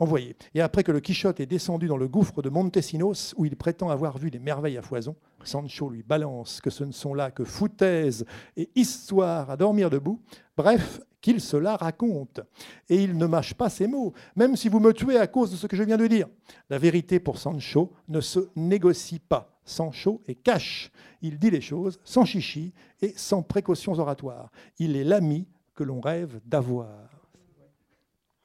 [0.00, 0.34] envoyé.
[0.54, 3.90] Et après que le Quichotte est descendu dans le gouffre de Montesinos, où il prétend
[3.90, 7.44] avoir vu des merveilles à foison, Sancho lui balance que ce ne sont là que
[7.44, 8.24] foutaises
[8.56, 10.20] et histoires à dormir debout.
[10.56, 12.40] Bref, qu'il se la raconte.
[12.88, 15.56] Et il ne mâche pas ses mots, même si vous me tuez à cause de
[15.56, 16.26] ce que je viens de dire.
[16.70, 19.60] La vérité pour Sancho ne se négocie pas.
[19.64, 20.90] Sancho est cash.
[21.22, 24.50] Il dit les choses sans chichi et sans précautions oratoires.
[24.78, 26.88] Il est l'ami que l'on rêve d'avoir.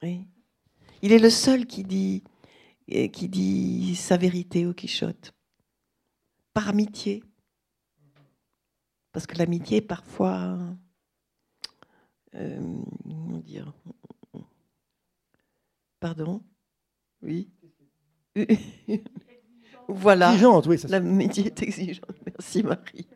[0.02, 0.26] Oui.
[1.06, 2.24] Il est le seul qui dit,
[2.92, 5.32] euh, qui dit sa vérité au Quichotte,
[6.52, 7.22] par amitié.
[9.12, 10.58] Parce que l'amitié, parfois,
[12.34, 13.72] euh, comment dire
[16.00, 16.42] Pardon?
[17.22, 17.52] Oui.
[19.88, 20.30] voilà.
[20.30, 20.76] Exigeante, oui.
[20.88, 22.16] L'amitié est exigeante.
[22.26, 23.06] Merci Marie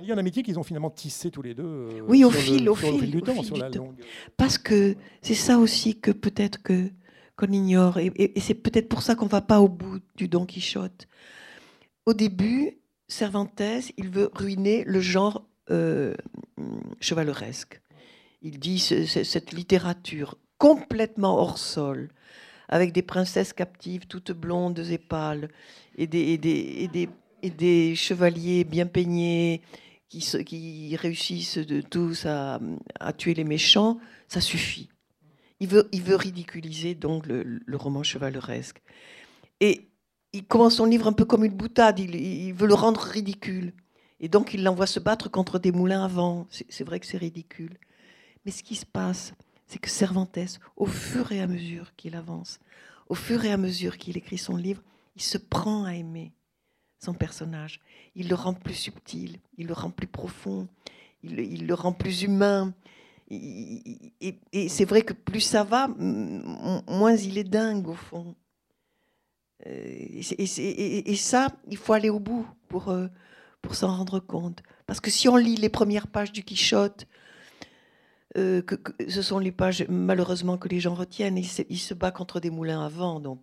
[0.00, 1.62] un lien d'amitié qu'ils ont finalement tissé tous les deux.
[1.62, 3.94] Euh, oui, au fil, au, fil, du temps, sur la longue.
[4.36, 6.90] Parce que c'est ça aussi que peut-être que
[7.36, 11.08] qu'on ignore, et, c'est peut-être pour ça qu'on va pas au bout du Don Quichotte.
[12.04, 13.62] Au début, Cervantes,
[13.96, 16.14] il veut ruiner le genre euh,
[17.00, 17.80] chevaleresque.
[18.42, 22.10] Il dit cette littérature complètement hors sol,
[22.68, 25.48] avec des princesses captives toutes blondes et pâles,
[25.96, 27.08] et des, et des, et des
[27.42, 29.62] et des chevaliers bien peignés
[30.10, 32.60] qui, réussissent de tous à,
[33.16, 34.90] tuer les méchants, ça suffit.
[35.60, 38.82] Il veut, il ridiculiser donc le, roman chevaleresque.
[39.60, 39.88] Et
[40.32, 43.72] il commence son livre un peu comme une boutade, il, veut le rendre ridicule.
[44.18, 46.46] Et donc il l'envoie se battre contre des moulins à vent.
[46.50, 47.78] C'est vrai que c'est ridicule.
[48.44, 49.32] Mais ce qui se passe,
[49.66, 52.58] c'est que Cervantes, au fur et à mesure qu'il avance,
[53.08, 54.82] au fur et à mesure qu'il écrit son livre,
[55.14, 56.32] il se prend à aimer
[57.00, 57.80] son personnage.
[58.14, 60.68] Il le rend plus subtil, il le rend plus profond,
[61.22, 62.74] il, le rend plus humain.
[63.30, 68.36] Et, c'est vrai que plus ça va, moins il est dingue au fond.
[69.64, 72.94] et, ça, il faut aller au bout pour,
[73.62, 74.62] pour s'en rendre compte.
[74.86, 77.06] Parce que si on lit les premières pages du Quichotte,
[78.34, 78.76] que,
[79.08, 82.40] ce sont les pages malheureusement que les gens retiennent, il se, il se bat contre
[82.40, 83.40] des moulins à vent, donc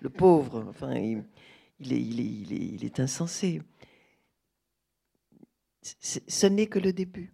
[0.00, 1.24] le pauvre, enfin, il,
[1.78, 3.60] il, est, il, est, il est insensé
[6.26, 7.32] ce n'est que le début.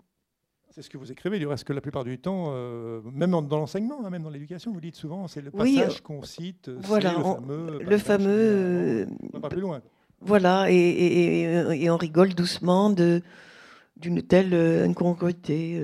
[0.70, 3.58] C'est ce que vous écrivez, du reste que la plupart du temps, euh, même dans
[3.58, 7.12] l'enseignement, hein, même dans l'éducation, vous dites souvent, c'est le passage euh, qu'on cite, voilà,
[7.12, 7.78] le fameux.
[7.78, 9.82] Le fameux on pas plus loin.
[10.20, 15.82] Voilà, et, on rigole doucement d'une telle incongruité.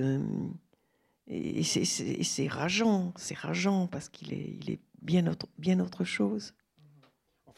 [1.27, 6.55] et c'est rageant, c'est rageant parce qu'il est, il est bien, autre, bien autre chose.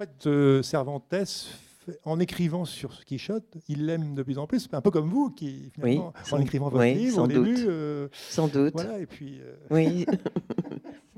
[0.00, 1.14] En fait, euh, Cervantes
[2.04, 5.28] en écrivant sur ce Quichotte, il l'aime de plus en plus, un peu comme vous,
[5.30, 7.44] qui finalement, en écrivant votre livre, sans au doute.
[7.44, 8.72] début, euh, sans doute.
[8.72, 9.40] Voilà, et puis.
[9.42, 10.06] Euh, oui.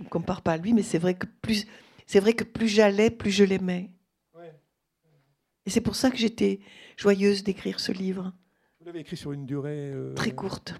[0.00, 1.66] On ne compare pas à lui, mais c'est vrai que plus,
[2.06, 3.90] c'est vrai que plus j'allais, plus je l'aimais.
[5.66, 6.60] Et c'est pour ça que j'étais
[6.96, 8.32] joyeuse d'écrire ce livre.
[8.78, 10.74] Vous l'avez écrit sur une durée euh, très courte.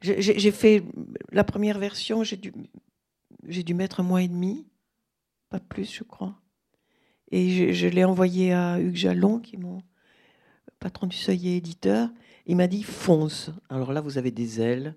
[0.00, 0.82] J'ai fait
[1.30, 2.52] la première version, j'ai dû,
[3.46, 4.66] j'ai dû mettre un mois et demi,
[5.52, 6.34] pas plus, je crois.
[7.30, 9.82] Et je, l'ai envoyé à Hugues Jalon, qui est mon
[10.78, 12.08] patron du seuil et éditeur.
[12.46, 13.50] Il m'a dit fonce.
[13.68, 14.96] Alors là, vous avez des ailes.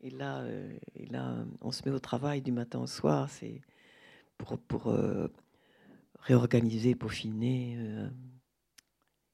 [0.00, 3.28] Et, là, euh, et là, on se met au travail du matin au soir.
[3.30, 3.60] C'est
[4.36, 5.26] pour, pour euh,
[6.20, 8.08] réorganiser, peaufiner, euh,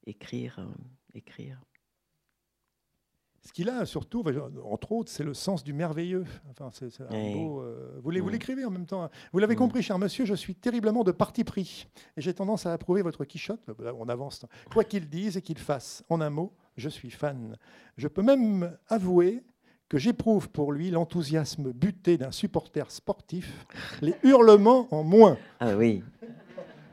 [0.07, 0.67] écrire,
[1.13, 1.61] écrire.
[3.45, 4.23] Ce qu'il a surtout,
[4.63, 6.25] entre autres, c'est le sens du merveilleux.
[6.49, 6.89] Enfin, c'est,
[7.33, 9.03] beau, euh, vous, l'écrivez en même temps.
[9.03, 9.09] Hein.
[9.31, 9.59] Vous l'avez mm.
[9.59, 11.87] compris, cher monsieur, je suis terriblement de parti pris.
[12.17, 13.61] Et j'ai tendance à approuver votre quichotte.
[13.99, 14.45] On avance.
[14.73, 16.03] Quoi qu'il dise et qu'il fasse.
[16.09, 17.55] En un mot, je suis fan.
[17.97, 19.43] Je peux même avouer
[19.89, 23.67] que j'éprouve pour lui l'enthousiasme buté d'un supporter sportif,
[24.01, 25.37] les hurlements en moins.
[25.59, 26.03] Ah oui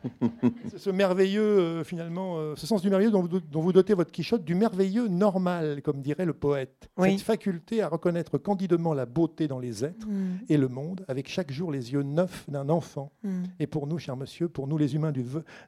[0.77, 4.55] ce merveilleux, euh, finalement, euh, ce sens du merveilleux dont vous, dotez votre Quichotte, du
[4.55, 6.91] merveilleux normal, comme dirait le poète.
[6.99, 10.41] Cette faculté à reconnaître candidement la beauté dans les êtres mm.
[10.49, 13.13] et le monde, avec chaque jour les yeux neufs d'un enfant.
[13.23, 13.43] Mm.
[13.61, 15.25] Et pour nous, cher monsieur, pour nous les humains du,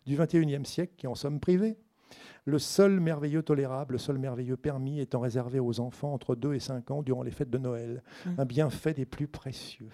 [0.07, 1.77] du 21e siècle, qui en sommes privés,
[2.45, 6.61] le seul merveilleux tolérable, le seul merveilleux permis étant réservé aux enfants entre 2 et
[6.61, 8.03] 5 ans durant les fêtes de Noël.
[8.27, 8.31] Mm.
[8.39, 9.89] Un bienfait des plus précieux.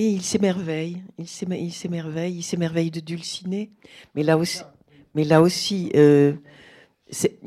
[0.00, 3.70] Il s'émerveille, il s'émerveille, il s'émerveille de Dulciné.
[4.14, 4.62] Mais là aussi,
[5.14, 5.26] mais
[5.96, 6.32] euh,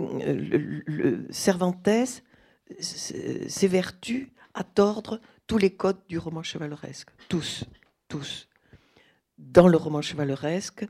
[0.07, 1.89] euh, Cervantes
[2.79, 7.09] s'évertue à tordre tous les codes du roman chevaleresque.
[7.27, 7.65] Tous,
[8.07, 8.47] tous.
[9.37, 10.85] Dans le roman chevaleresque,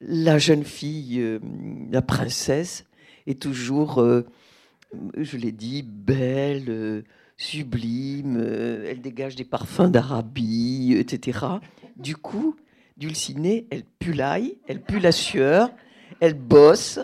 [0.00, 1.38] la jeune fille, euh,
[1.90, 2.84] la princesse,
[3.26, 4.04] est toujours,
[5.16, 7.04] je l'ai dit, belle
[7.36, 11.46] sublime, euh, elle dégage des parfums d'Arabie, etc.
[11.96, 12.56] Du coup,
[12.96, 15.70] Dulcinée, elle pue l'ail, elle pue la sueur,
[16.20, 17.00] elle bosse,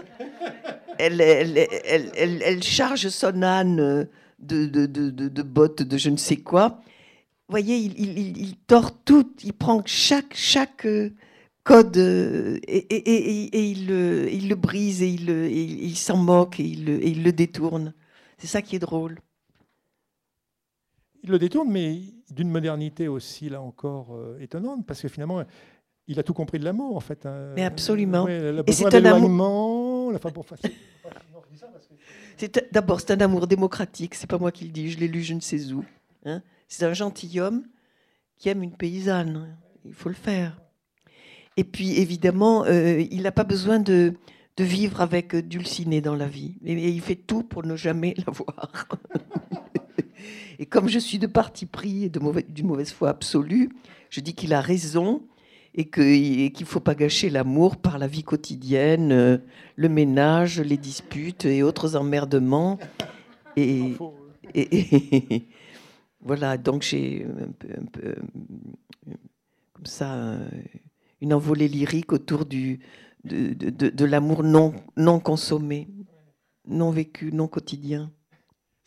[0.98, 6.80] elle, charge son âne de, bottes de je ne sais quoi.
[7.48, 11.10] Vous voyez, il, tord tout, il prend chaque, chaque euh,
[11.64, 17.92] code euh, et, il, le brise et il, s'en moque et il le détourne.
[18.38, 19.18] C'est ça qui est drôle
[21.22, 25.42] il le détourne, mais d'une modernité aussi, là encore, euh, étonnante, parce que finalement,
[26.06, 27.26] il a tout compris de l'amour, en fait.
[27.26, 27.52] Hein.
[27.54, 28.26] Mais absolument.
[28.28, 30.12] Et c'est un amour.
[32.72, 35.34] D'abord, c'est un amour démocratique, c'est pas moi qui le dis, je l'ai lu je
[35.34, 35.84] ne sais où.
[36.26, 36.42] Hein.
[36.68, 37.64] c'est un gentilhomme
[38.36, 40.60] qui aime une paysanne, il faut le faire.
[41.56, 44.14] Et puis, évidemment, euh, il n'a pas besoin de,
[44.56, 46.56] de, vivre avec Dulcinée dans la vie.
[46.64, 48.88] Et, il fait tout pour ne jamais la voir.
[50.58, 53.70] Et comme je suis de parti pris et d'une mauvaise foi absolue,
[54.10, 55.22] je dis qu'il a raison
[55.74, 59.38] et qu'il ne faut pas gâcher l'amour par la vie quotidienne, euh,
[59.76, 62.78] le ménage, les disputes et autres emmerdements.
[63.56, 63.94] Et,
[66.20, 68.14] voilà, donc j'ai un peu, peu,
[69.72, 70.38] comme ça
[71.20, 72.78] une envolée lyrique autour de,
[74.04, 75.88] l'amour non consommé,
[76.66, 78.10] non vécu, non quotidien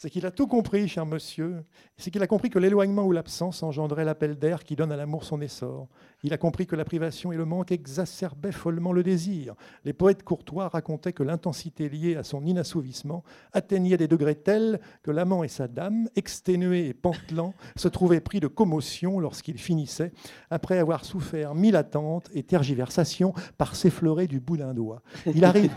[0.04, 1.64] c'est qu'il a tout compris, cher monsieur.
[1.96, 5.24] C'est qu'il a compris que l'éloignement ou l'absence engendrait l'appel d'air qui donne à l'amour
[5.24, 5.88] son essor.
[6.24, 9.56] Il a compris que la privation et le manque exacerbaient follement le désir.
[9.86, 13.24] Les poètes courtois racontaient que l'intensité liée à son inassouvissement
[13.54, 18.42] atteignait des degrés tels que l'amant et sa dame, exténués et pantelants, se trouvaient pris
[18.42, 20.12] de commotion lorsqu'ils finissaient,
[20.50, 25.02] après avoir souffert mille attentes et tergiversations par s'effleurer du bout d'un doigt.
[25.34, 25.72] Il arrive.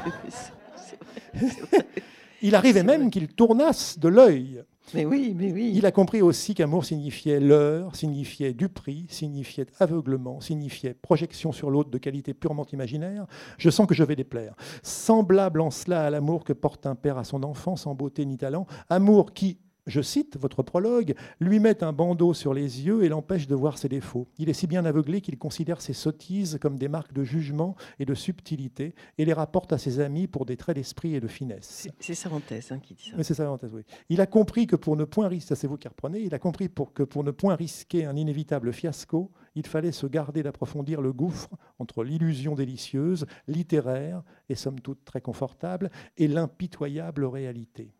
[2.46, 4.62] Il arrivait même qu'il tournasse de l'œil.
[4.94, 5.72] Mais oui, mais oui.
[5.74, 11.90] Il a compris aussi qu'amour signifiait leurre, signifiait duperie, signifiait aveuglement, signifiait projection sur l'autre
[11.90, 13.26] de qualité purement imaginaire.
[13.58, 14.54] Je sens que je vais déplaire.
[14.84, 18.36] Semblable en cela à l'amour que porte un père à son enfant, sans beauté ni
[18.36, 23.08] talent, amour qui, je cite votre prologue, lui met un bandeau sur les yeux et
[23.08, 24.28] l'empêche de voir ses défauts.
[24.38, 28.04] Il est si bien aveuglé qu'il considère ses sottises comme des marques de jugement et
[28.04, 31.88] de subtilité et les rapporte à ses amis pour des traits d'esprit et de finesse.
[32.00, 33.16] C'est Cervantes hein, qui dit ça.
[33.16, 33.82] Oui, c'est Cervantes, oui.
[34.08, 36.68] Il a compris que pour ne point risquer, c'est vous qui reprenez, il a compris
[36.68, 41.12] pour que pour ne point risquer un inévitable fiasco, il fallait se garder d'approfondir le
[41.12, 47.95] gouffre entre l'illusion délicieuse, littéraire et somme toute très confortable, et l'impitoyable réalité.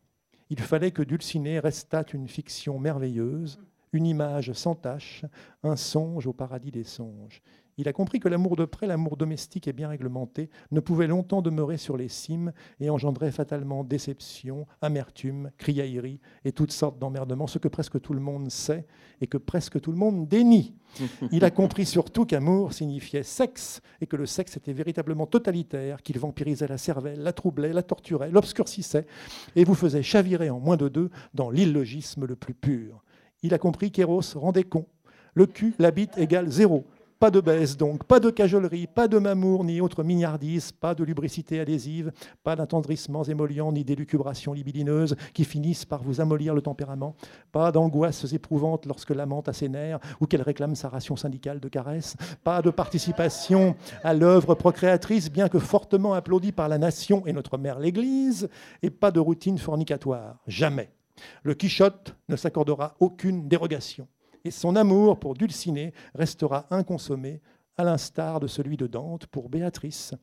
[0.49, 3.59] Il fallait que Dulcinée restât une fiction merveilleuse,
[3.91, 5.25] une image sans tache,
[5.63, 7.41] un songe au paradis des songes.
[7.79, 11.43] Il a compris que l'amour de près, l'amour domestique et bien réglementé, ne pouvait longtemps
[11.43, 17.59] demeurer sur les cimes et engendrait fatalement déception, amertume, criaillerie et toutes sortes d'emmerdements, ce
[17.59, 18.87] que presque tout le monde sait
[19.21, 20.75] et que presque tout le monde dénie.
[21.31, 26.17] Il a compris surtout qu'amour signifiait sexe et que le sexe était véritablement totalitaire, qu'il
[26.17, 29.05] vampirisait la cervelle, la troublait, la torturait, l'obscurcissait
[29.55, 33.03] et vous faisait chavirer en moins de deux dans l'illogisme le plus pur.
[33.43, 34.87] Il a compris qu'Eros rendait con.
[35.35, 36.87] Le cul, la bite égale zéro.
[37.19, 41.03] Pas de baisse donc, pas de cajolerie, pas de mamour ni autre mignardise, pas de
[41.03, 42.11] lubricité adhésive,
[42.43, 47.15] pas d'attendrissements émollients ni d'élucubrations libidineuses qui finissent par vous amollir le tempérament,
[47.51, 51.69] pas d'angoisses éprouvantes lorsque l'amante a ses nerfs ou qu'elle réclame sa ration syndicale de
[51.69, 57.33] caresses, pas de participation à l'œuvre procréatrice bien que fortement applaudie par la nation et
[57.33, 58.47] notre mère l'Église,
[58.83, 60.37] et pas de routine fornicatoire.
[60.45, 60.91] Jamais.
[61.41, 64.07] Le Quichotte ne s'accordera aucune dérogation
[64.47, 67.41] et son amour pour Dulcinée restera inconsommé,
[67.75, 70.13] à l'instar de celui de Dante pour Béatrice.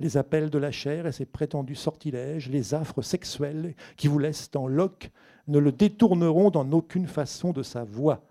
[0.00, 4.50] Les appels de la chair et ses prétendus sortilèges, les affres sexuelles qui vous laissent
[4.54, 5.10] en loque,
[5.48, 8.24] ne le détourneront dans aucune façon de sa voix.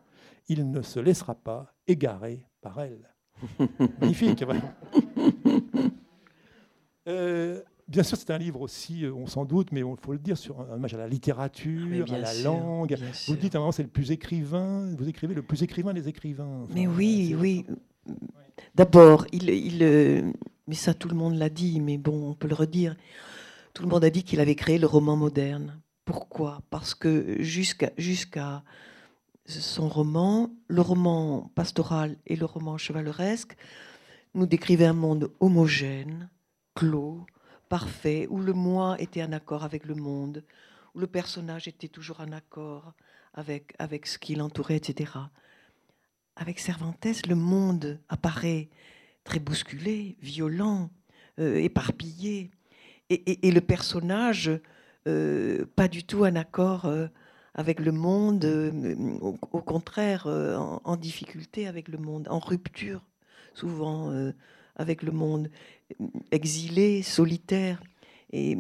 [0.50, 3.14] Il ne se laissera pas égarer par elle.
[4.02, 4.44] Magnifique.
[7.08, 10.20] Euh, Bien sûr, c'est un livre aussi, euh, on s'en doute, mais il faut le
[10.20, 12.98] dire, sur un hommage à la littérature, à la langue.
[13.28, 16.08] Vous dites à un moment, c'est le plus écrivain, vous écrivez le plus écrivain des
[16.08, 16.66] écrivains.
[16.74, 17.66] mais oui, oui.
[18.76, 20.32] D'abord, il, il, euh,
[20.68, 22.96] mais ça tout le monde l'a dit, mais bon, on peut le redire.
[23.74, 25.82] Tout le monde a dit qu'il avait créé le roman moderne.
[26.06, 26.62] Pourquoi?
[26.70, 28.64] Parce que jusqu'à jusqu'à
[29.46, 33.56] son roman, le roman pastoral et le roman chevaleresque
[34.36, 36.30] nous décrivaient un monde homogène,
[36.76, 37.26] clos,
[37.74, 40.44] parfait, où le moi était en accord avec le monde,
[40.94, 42.94] où le personnage était toujours en accord
[43.34, 45.14] avec, avec ce qui l'entourait, etc.
[46.36, 48.70] Avec Cervantes, le monde apparaît
[49.24, 50.92] très bousculé, violent,
[51.40, 52.52] euh, éparpillé,
[53.10, 54.52] et, le personnage
[55.08, 57.08] euh, pas du tout en accord euh,
[57.56, 58.46] avec le monde,
[59.20, 63.02] au, contraire en, en, difficulté avec le monde, en rupture
[63.56, 64.32] souvent
[64.76, 65.50] avec le monde
[66.32, 67.82] exilé, solitaire.
[68.32, 68.58] Et,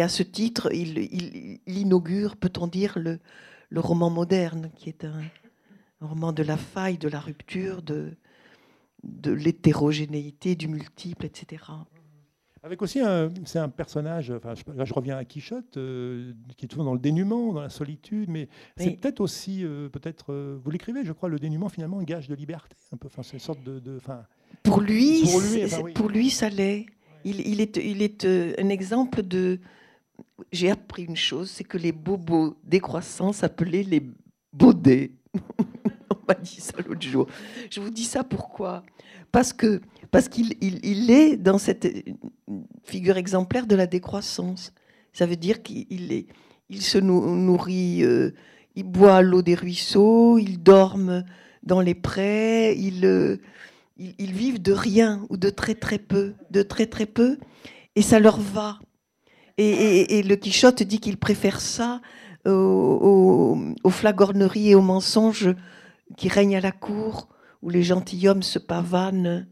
[0.00, 3.20] à ce titre, il, inaugure, peut-on dire, le,
[3.74, 5.22] roman moderne, qui est un,
[6.00, 8.16] roman de la faille, de la rupture, de,
[9.04, 11.62] de l'hétérogénéité, du multiple, etc.
[12.64, 13.00] Avec aussi,
[13.44, 17.00] c'est un personnage, enfin, là je reviens à Quichotte, euh, qui est toujours dans le
[17.00, 21.28] dénuement, dans la solitude, mais c'est peut-être aussi, euh, peut-être, euh, vous l'écrivez, je crois,
[21.28, 23.98] le dénuement finalement un gage de liberté, un peu, enfin, c'est une sorte de, de
[24.62, 25.24] pour lui,
[25.94, 26.86] pour lui, ça l'est.
[27.24, 29.60] Il, est, il est euh, un exemple de.
[30.50, 34.02] J'ai appris une chose, c'est que les bobos décroissants s'appelaient les
[34.52, 35.12] baudets.
[36.10, 37.26] On m'a dit ça l'autre jour.
[37.70, 38.82] Je vous dis ça pourquoi?
[39.30, 39.80] Parce que
[40.10, 41.88] parce qu'il il, est dans cette
[42.84, 44.72] figure exemplaire de la décroissance.
[45.12, 46.26] Ça veut dire qu'il est,
[46.68, 48.32] il se nourrit, euh,
[48.74, 51.24] il boit l'eau des ruisseaux, il dorme
[51.62, 53.36] dans les prés, il euh,
[54.18, 57.38] ils, vivent de rien ou de très très peu, de très très peu,
[57.94, 58.78] et ça leur va.
[59.58, 62.00] Et, le Quichotte dit qu'il préfère ça
[62.46, 63.56] aux,
[63.90, 65.54] flagorneries et aux mensonges
[66.16, 67.28] qui règnent à la cour,
[67.60, 69.46] où les gentilshommes se pavanent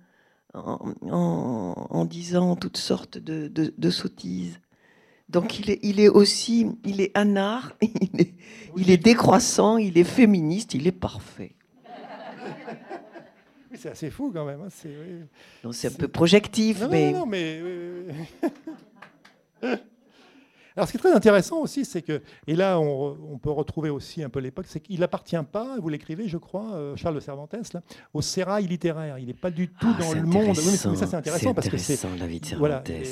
[0.54, 4.58] en, disant toutes sortes de, sottises.
[5.28, 8.34] Donc il est, aussi, il est anard, il
[8.76, 11.54] il est décroissant, il est féministe, il est parfait
[13.80, 14.60] c'est assez fou quand même.
[14.60, 14.68] Hein,
[15.72, 16.82] c'est un peu projectif.
[16.90, 17.12] mais...
[17.12, 17.60] Non, mais...
[20.76, 24.22] Alors, ce qui est très intéressant aussi, c'est que, et là, on, peut retrouver aussi
[24.22, 27.54] un peu l'époque, c'est qu'il n'appartient pas, vous l'écrivez, je crois, euh, Charles de Cervantes,
[27.74, 27.82] là,
[28.14, 29.18] au sérail littéraire.
[29.18, 30.56] Il n'est pas du tout ah, dans le monde.
[30.56, 32.02] Oui, mais ça, c'est intéressant parce que c'est.
[32.18, 32.88] la vie de Cervantes.
[32.90, 33.04] Euh,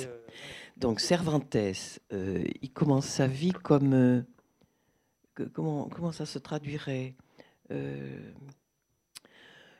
[0.76, 4.24] Donc, Cervantes, euh, il commence sa vie comme,
[5.52, 7.16] comment, comment ça se traduirait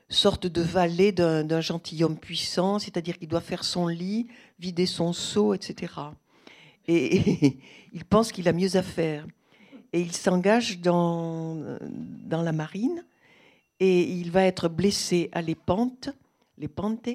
[0.09, 4.28] sorte de valet d'un gentilhomme puissant, c'est-à-dire qu'il doit faire son lit,
[4.59, 5.92] vider son seau, etc.
[6.86, 7.59] Et,
[7.92, 9.26] il pense qu'il a mieux à faire.
[9.92, 13.04] Et il s'engage dans, dans la marine
[13.80, 16.11] et il va être blessé à l'épante,
[16.59, 17.09] l'épante,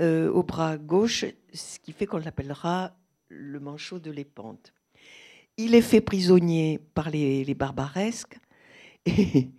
[0.00, 2.92] euh, au bras gauche, ce qui fait qu'on l'appellera
[3.28, 4.72] le manchot de l'épante.
[5.56, 8.38] Il est fait prisonnier par les, barbaresques
[9.06, 9.50] et,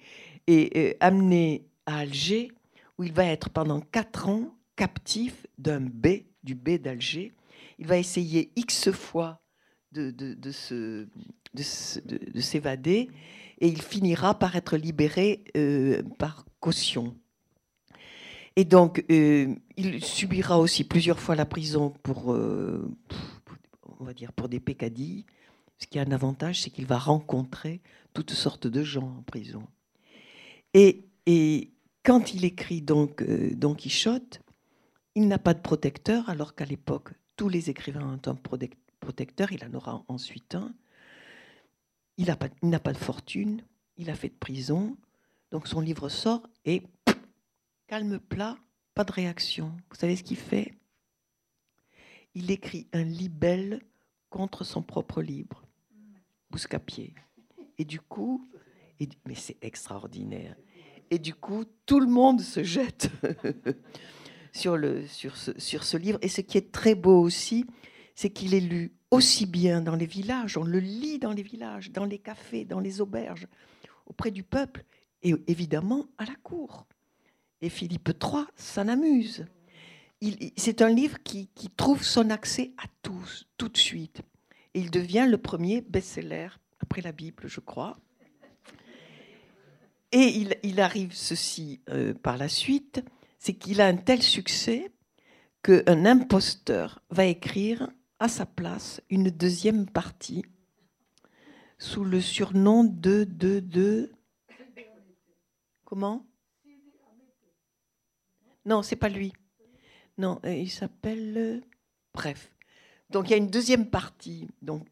[0.48, 2.52] et amené à Alger,
[2.98, 7.34] où il va être pendant quatre ans captif d'un B, du B d'Alger.
[7.80, 9.42] Il va essayer X fois
[9.92, 11.08] de, de, de,
[11.54, 13.10] de s'évader
[13.60, 17.16] et il finira par être libéré euh, par caution.
[18.56, 22.88] Et donc, euh, il subira aussi plusieurs fois la prison pour, euh,
[24.00, 25.26] on va dire, pour des pécadilles.
[25.80, 27.82] Ce qui a un avantage, c'est qu'il va rencontrer
[28.14, 29.64] toutes sortes de gens en prison.
[30.74, 31.73] Et, et
[32.04, 34.42] quand il écrit donc euh, Don Quichotte,
[35.16, 38.36] il n'a pas de protecteur, alors qu'à l'époque, tous les écrivains ont un
[39.00, 40.74] protecteur, il en aura ensuite un.
[42.18, 43.64] Il n'a pas, de fortune,
[43.98, 44.98] il a fait de prison,
[45.50, 46.84] donc son livre sort et
[47.88, 48.58] calme plat,
[48.94, 49.76] pas de réaction.
[49.90, 50.74] Vous savez ce qu'il fait?
[52.36, 53.82] Il écrit un libelle
[54.30, 55.64] contre son propre livre,
[56.50, 57.14] Bouscapier.
[57.78, 58.48] Et du coup,
[59.26, 60.56] mais c'est extraordinaire.
[61.14, 63.12] Et du coup, tout le monde se jette
[64.52, 66.18] sur, le, sur, ce, sur ce livre.
[66.24, 67.68] Et ce qui est très beau aussi,
[68.16, 71.92] c'est qu'il est lu aussi bien dans les villages, on le lit dans les villages,
[71.92, 73.46] dans les cafés, dans les auberges,
[74.08, 74.86] auprès du peuple,
[75.22, 76.88] et évidemment à la cour.
[77.62, 79.46] Et Philippe III s'en amuse.
[80.58, 84.24] C'est un livre qui, qui, trouve son accès à tous, tout de suite.
[84.74, 86.48] Et il devient le premier best-seller,
[86.80, 88.00] après la Bible, je crois.
[90.16, 93.04] Et il, arrive ceci euh, par la suite,
[93.40, 94.92] c'est qu'il a un tel succès
[95.64, 97.90] qu'un imposteur va écrire
[98.20, 100.46] à sa place une deuxième partie
[101.80, 104.12] sous le surnom de de de
[105.84, 106.28] comment?
[108.66, 109.34] Non, c'est pas lui.
[110.20, 111.64] Non, euh, il s'appelle
[112.14, 112.52] bref.
[113.10, 114.48] Donc il y a une deuxième partie.
[114.62, 114.88] Donc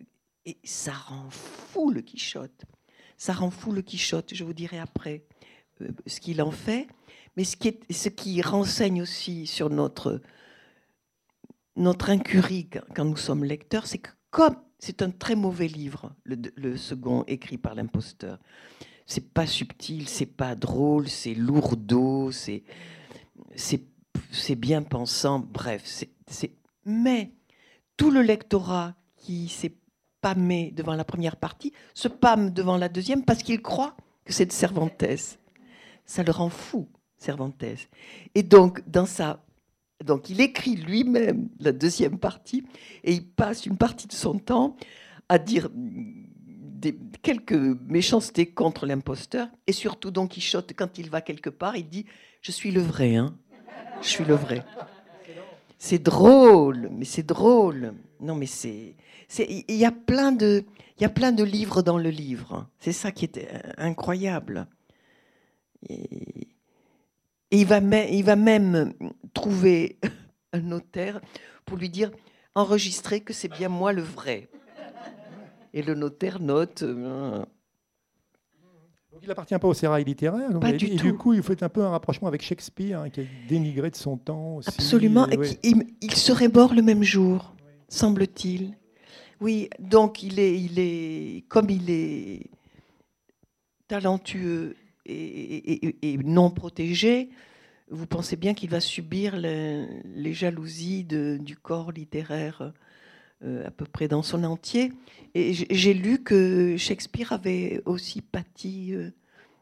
[0.46, 2.66] et ça rend fou le Quichotte
[3.22, 5.22] ça rend fou le Quichotte, je vous dirai après
[5.82, 6.88] euh, ce qu'il en fait.
[7.38, 10.22] Mais ce qui, est, ce qui renseigne aussi sur notre,
[11.76, 16.76] notre incurie quand nous sommes lecteurs, c'est que comme c'est un très mauvais livre, le,
[16.78, 18.40] second écrit par l'imposteur,
[19.06, 22.64] c'est pas subtil, c'est pas drôle, c'est lourdeau, c'est
[23.56, 25.84] c'est bien pensant, bref,
[26.86, 27.32] mais
[27.98, 29.76] tout le lectorat qui s'est
[30.22, 33.96] pâmé devant la première partie, se pâme devant la deuxième parce qu'il croit
[34.26, 35.04] que c'est de Cervantes.
[36.06, 37.64] Ça le rend fou, Cervantes.
[38.36, 39.44] Et donc, dans sa
[40.04, 42.64] donc il écrit lui-même la deuxième partie
[43.04, 44.76] et il passe une partie de son temps
[45.30, 47.54] à dire des, quelques
[47.88, 52.06] méchancetés contre l'imposteur et surtout Don Quichotte quand il va quelque part il dit
[52.42, 53.36] je suis le vrai hein
[54.02, 54.66] je suis le vrai
[55.78, 58.96] c'est drôle mais c'est drôle non mais c'est
[59.38, 60.64] il y a plein de
[61.02, 62.68] il y a plein de livres dans le livre.
[62.80, 64.68] C'est ça qui est euh, incroyable.
[65.90, 66.48] Et,
[67.50, 68.94] il, va il va même
[69.34, 69.98] trouver
[70.54, 71.20] un notaire
[71.66, 72.12] pour lui dire
[72.54, 74.48] enregistrer que c'est bien moi le vrai.
[75.74, 76.84] Et le notaire note.
[76.84, 77.44] Euh,
[79.24, 80.60] il n'appartient pas au sérail littéraire.
[80.60, 81.04] Pas du et tout.
[81.04, 83.96] du coup, il fait un peu un rapprochement avec Shakespeare, hein, qui a dénigré de
[83.96, 84.58] son temps.
[84.58, 84.70] Aussi.
[84.70, 85.28] Absolument.
[85.64, 87.54] il, serait mort le même jour,
[87.92, 88.76] semble-t-il.
[89.40, 92.50] Oui, donc il est, il est, comme il est
[93.88, 94.76] talentueux
[95.06, 97.30] et, non protégé,
[97.90, 102.72] vous pensez bien qu'il va subir les, jalousies du corps littéraire
[103.44, 104.94] euh, à peu près dans son entier.
[105.34, 109.10] Et j'ai lu que Shakespeare avait aussi pâti euh,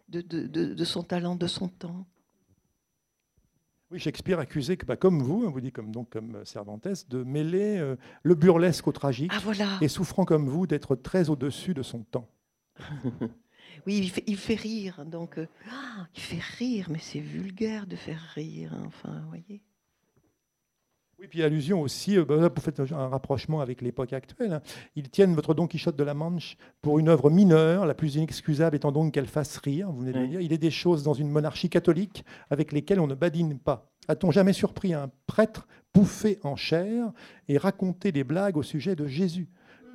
[0.10, 2.06] de son talent, de son temps.
[3.92, 7.24] Oui, Shakespeare accusait, que, bah, comme vous, hein, vous dites comme, donc, comme Cervantes, de
[7.24, 9.80] mêler euh, le burlesque au tragique, ah, voilà.
[9.82, 12.30] et souffrant comme vous d'être très au-dessus de son temps.
[13.88, 17.88] oui, il fait, il fait, rire, donc euh, ah, il fait rire, mais c'est vulgaire
[17.88, 19.64] de faire rire, hein, enfin, vous voyez.
[21.20, 24.54] Oui, puis allusion aussi, euh, bah, vous faites un rapprochement avec l'époque actuelle.
[24.54, 24.62] Hein.
[24.96, 28.78] Ils tiennent votre Don Quichotte de la Manche pour une œuvre mineure, la plus inexcusable
[28.78, 29.92] étant donc qu'elle fasse rire.
[29.92, 30.40] Vous venez de dire.
[30.40, 33.92] Il est des choses dans une monarchie catholique avec lesquelles on ne badine pas.
[34.08, 37.12] A-t-on jamais surpris un prêtre bouffé en chair
[37.50, 39.50] et raconter des blagues au sujet de Jésus?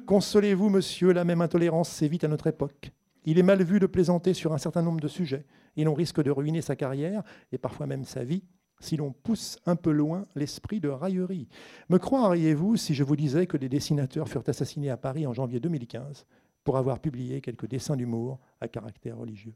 [0.06, 2.92] Consolez-vous, monsieur, la même intolérance sévit à notre époque.
[3.24, 5.46] Il est mal vu de plaisanter sur un certain nombre de sujets,
[5.78, 8.44] et l'on risque de ruiner sa carrière, et parfois même sa vie,
[8.80, 11.48] si l'on pousse un peu loin l'esprit de raillerie.
[11.88, 15.60] Me croiriez-vous si je vous disais que des dessinateurs furent assassinés à Paris en janvier
[15.60, 16.26] 2015
[16.64, 19.54] pour avoir publié quelques dessins d'humour à caractère religieux?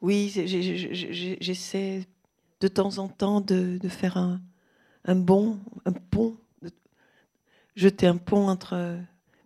[0.00, 2.06] Oui, j'essaie
[2.60, 4.40] de temps en temps de, faire un,
[5.04, 5.18] un
[5.84, 6.36] un pont,
[7.74, 8.98] jeter un pont entre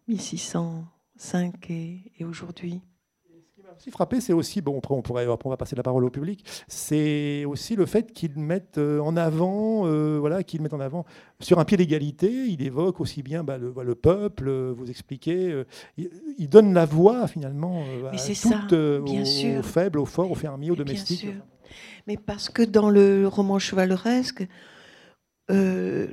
[0.09, 2.81] 1605 et, et aujourd'hui
[3.77, 7.45] aussi frappé, c'est aussi, bon, on, pourrait, on va passer la parole au public, c'est
[7.45, 11.05] aussi le fait qu'ils mettent euh, en avant, euh, voilà, qu'ils mettent en avant,
[11.41, 15.65] sur un pied d'égalité, il évoque aussi bien bah, le, le, peuple, euh, vous expliquez,
[15.97, 21.25] il, donne la voix finalement à toutes, aux, faibles, aux forts, aux fermiers, aux domestiques.
[21.25, 21.43] Bien sûr.
[22.07, 24.47] Mais parce que dans le roman chevaleresque,
[25.51, 26.09] le,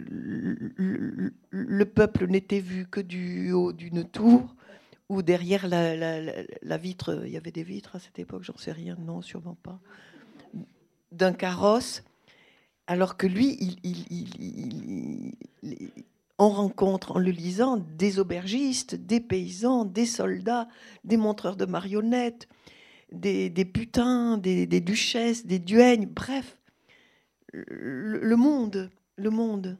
[1.49, 4.55] le, peuple n'était vu que du haut d'une tour
[5.09, 8.97] ou derrière la, vitre, il y avait des vitres à cette époque, j'en sais rien,
[8.99, 9.79] non, sûrement pas,
[11.11, 12.03] d'un carrosse,
[12.87, 15.33] alors que lui, il,
[16.37, 20.67] on rencontre en le lisant des aubergistes, des paysans, des soldats,
[21.03, 22.47] des montreurs de marionnettes,
[23.11, 26.57] des, putains, des, duchesses, des duègnes, bref,
[27.53, 29.77] le monde, le monde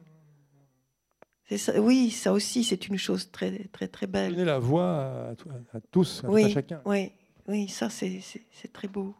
[1.78, 4.32] oui, ça aussi, c'est une chose très, très, très belle.
[4.32, 5.30] Donner la voix
[5.72, 6.80] à, tous, à, chacun.
[6.84, 7.12] Oui,
[7.46, 9.14] oui, ça, c'est très beau.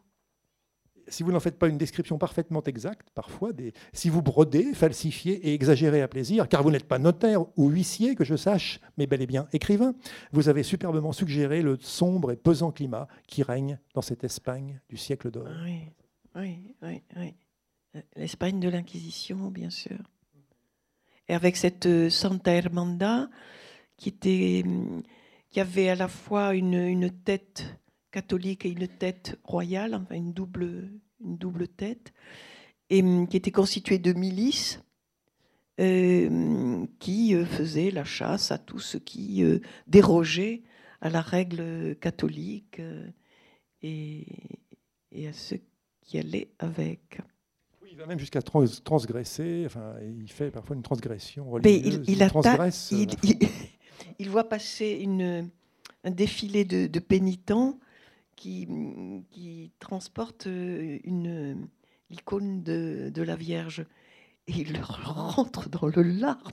[1.09, 5.35] Si vous n'en faites pas une description parfaitement exacte, parfois, des, si vous brodez, falsifiez
[5.47, 9.07] et exagérez à plaisir, car vous n'êtes pas notaire ou huissier, que je sache, mais
[9.07, 9.95] bel et bien écrivain,
[10.33, 14.97] vous avez superbement suggéré le sombre et pesant climat qui règne dans cette Espagne du
[14.97, 15.47] siècle d'or.
[15.63, 15.93] Oui,
[16.35, 17.01] oui, oui.
[17.15, 17.33] oui.
[18.17, 19.97] L'Espagne de l'Inquisition, bien sûr
[21.29, 25.03] et avec cette euh, Santa Hermanda hum,
[25.49, 27.65] qui avait à la fois une, tête
[28.11, 30.91] catholique et une tête royale, enfin une double,
[31.23, 32.13] une double tête,
[32.89, 34.81] et hum, qui était constituée de milices
[35.79, 39.43] euh, qui euh, faisaient la chasse à tout ce qui
[39.87, 40.63] dérogeait
[41.01, 42.81] à la règle catholique
[43.83, 44.25] et,
[45.11, 45.55] et à ce
[46.01, 47.19] qui allait avec
[47.97, 52.03] il va même jusqu'à transgresser, enfin, il fait parfois une transgression religieuse.
[52.07, 53.09] il, il, transgresse, il,
[54.19, 55.49] il, voit passer une,
[56.03, 57.79] un défilé de, pénitents
[58.35, 58.67] qui,
[59.31, 61.67] qui transportent une
[62.11, 63.83] l'icône de, de, la Vierge.
[64.45, 66.51] Et il leur rentre dans le larme.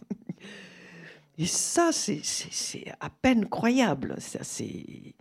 [1.36, 2.22] Et ça, c'est
[3.00, 4.16] à peine croyable.
[4.18, 5.14] C'est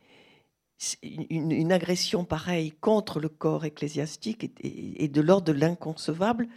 [1.02, 6.48] une, agression pareille contre le corps ecclésiastique est, de l'ordre de l'inconcevable.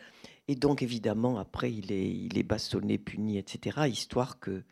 [0.48, 4.62] Et donc, évidemment, après, il est, est bastonné, puni, etc., histoire que,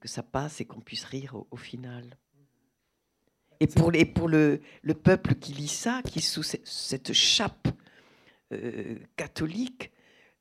[0.00, 2.16] que ça passe et qu'on puisse rire au, final.
[3.60, 7.68] Et pour, les, pour le, le, peuple qui lit ça, qui sous cette chape
[8.52, 9.92] euh, catholique,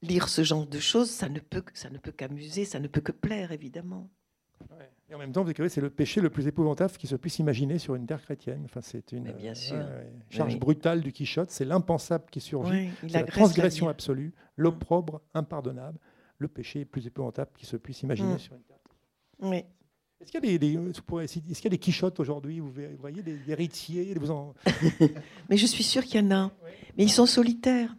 [0.01, 3.01] lire ce genre de choses, ça ne peut, ça ne peut qu'amuser, ça ne peut
[3.01, 4.09] que plaire, évidemment.
[5.09, 7.95] Et en même temps, c'est le péché le plus épouvantable qui se puisse imaginer sur
[7.95, 8.61] une terre chrétienne.
[8.65, 9.85] Enfin, c'est une bien sûr.
[10.29, 11.51] charge brutale du Quichotte.
[11.51, 12.89] C'est l'impensable qui surgit.
[13.09, 15.99] la transgression absolue, l'opprobre impardonnable,
[16.37, 18.39] le péché le plus épouvantable qui se puisse imaginer mm.
[18.39, 18.77] sur une terre.
[19.41, 19.63] Oui.
[20.19, 22.61] Est-ce qu'il y a des, est-ce qu'il y a des quichottes aujourd'hui?
[22.61, 24.53] Vous voyez des héritiers vous en...
[25.49, 26.51] Mais je suis sûre qu'il y en a.
[26.97, 27.93] Mais ils sont solitaires.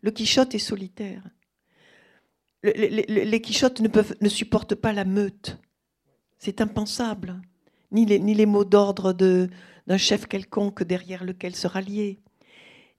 [0.00, 1.22] Le quichotte est solitaire.
[2.62, 5.58] les quichottes ne, peuvent, ne supportent pas la meute.
[6.44, 7.40] C'est impensable.
[7.92, 12.18] Ni les, mots d'ordre d'un chef quelconque derrière lequel se rallier.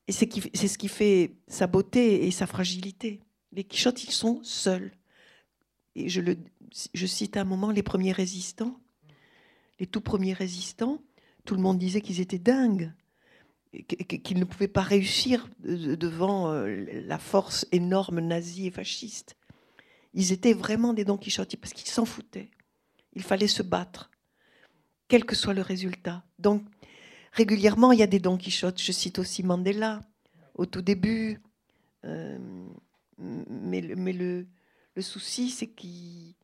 [0.07, 3.19] Et c'est ce qui fait sa beauté et sa fragilité.
[3.51, 4.93] Les Quichottes, ils sont seuls.
[5.95, 6.21] Et je,
[7.05, 8.79] cite un moment les premiers résistants.
[9.77, 11.01] Les tout premiers résistants,
[11.43, 12.93] tout le monde disait qu'ils étaient dingues,
[13.89, 19.35] qu'ils ne pouvaient pas réussir devant euh, la force énorme nazie et fasciste.
[20.13, 22.49] Ils étaient vraiment des Don Quichotte parce qu'ils s'en foutaient.
[23.13, 24.11] Il fallait se battre,
[25.07, 26.23] quel que soit le résultat.
[26.39, 26.63] Donc,
[27.31, 28.81] régulièrement, il y a des Don Quichotte.
[28.81, 30.01] Je cite aussi Mandela
[30.55, 31.41] au tout début.
[32.05, 32.37] Euh,
[33.17, 34.45] mais le,
[34.99, 36.35] souci, c'est qu'ils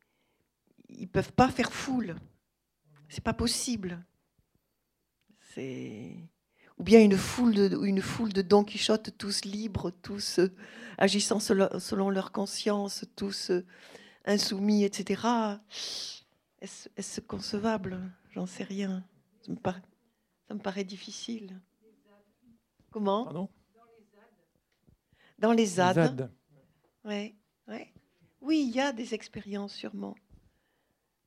[0.98, 2.16] ne peuvent pas faire foule.
[3.08, 4.04] C'est pas possible.
[5.58, 10.48] Ou bien une foule de, une foule de Don Quichotte, tous libres, tous euh,
[10.96, 13.66] agissant selon, leur conscience, tous euh,
[14.24, 15.20] insoumis, etc.
[16.60, 17.98] Est-ce concevable?
[18.30, 19.04] J'en sais rien.
[19.42, 19.82] Ça me, paraît,
[20.48, 21.60] ça me paraît difficile.
[22.90, 23.24] Comment?
[23.24, 23.48] Pardon?
[25.38, 26.30] Dans les ZAD.
[27.04, 27.34] Ouais,
[27.66, 27.92] ouais.
[28.42, 30.14] Oui, il y a des expériences sûrement.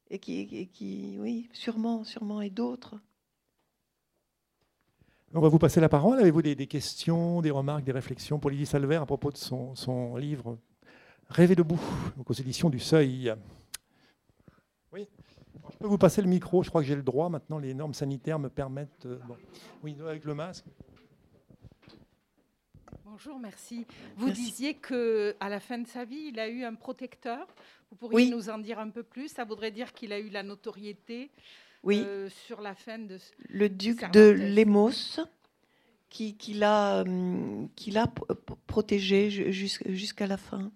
[0.09, 2.99] Et qui, qui oui, sûrement, sûrement, et d'autres.
[5.35, 6.19] On va vous passer la parole.
[6.19, 10.59] Avez-vous des, questions, des remarques, des réflexions pour Lydie Salver à propos de son, livre
[11.29, 11.79] Rêver debout,
[12.17, 13.33] donc aux éditions du Seuil
[15.71, 17.29] je peux vous passer le micro, je crois que j'ai le droit.
[17.29, 19.05] Maintenant, les normes sanitaires me permettent.
[19.05, 19.19] Euh,
[19.83, 20.65] oui, avec le masque.
[23.05, 23.85] Bonjour, merci.
[24.17, 27.47] Vous disiez que à la fin de sa vie, il a eu un protecteur.
[27.91, 29.27] Vous pourriez nous en dire un peu plus?
[29.27, 31.29] Ça voudrait dire qu'il a eu la notoriété
[31.83, 32.03] oui.
[32.05, 35.19] Euh, sur la fin de le duc de Lemos
[36.09, 37.69] qui, qui l'a hum,
[38.67, 40.71] protégé jusqu'à la fin.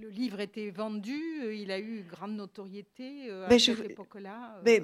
[0.00, 4.60] Le livre était vendu, euh, il a eu grande notoriété euh, à cette époque-là.
[4.64, 4.82] Mais,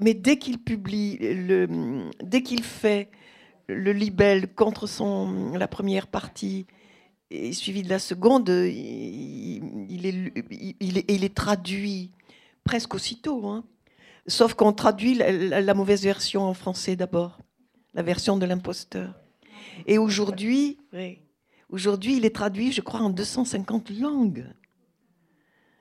[0.00, 3.10] mais, dès qu'il publie, le, dès qu'il fait
[3.66, 6.66] le libelle contre son, la première partie,
[7.30, 10.32] et suivi de la seconde, il, est,
[10.80, 12.12] il, est, il est traduit
[12.62, 13.48] presque aussitôt.
[13.48, 13.64] Hein.
[14.28, 17.38] Sauf qu'on traduit la, mauvaise version en français d'abord,
[17.94, 19.14] la version de l'imposteur.
[19.86, 20.78] Et aujourd'hui,
[21.68, 24.46] aujourd'hui, il est traduit, je crois, en 250 langues.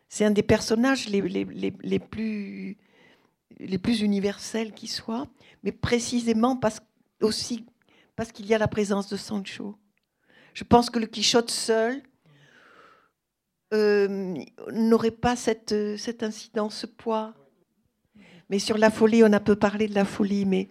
[0.10, 2.78] C'est un des personnages les, plus,
[4.02, 5.28] universels qui soient,
[5.64, 6.82] mais précisément parce,
[7.22, 7.66] aussi
[8.16, 9.76] parce qu'il y a la présence de Sancho.
[10.54, 12.02] Je pense que le Quichotte seul
[13.74, 14.36] euh,
[14.72, 17.34] n'aurait pas cette, cet incident, ce poids.
[18.50, 20.70] Mais sur la folie, on a peu parlé de la folie, mais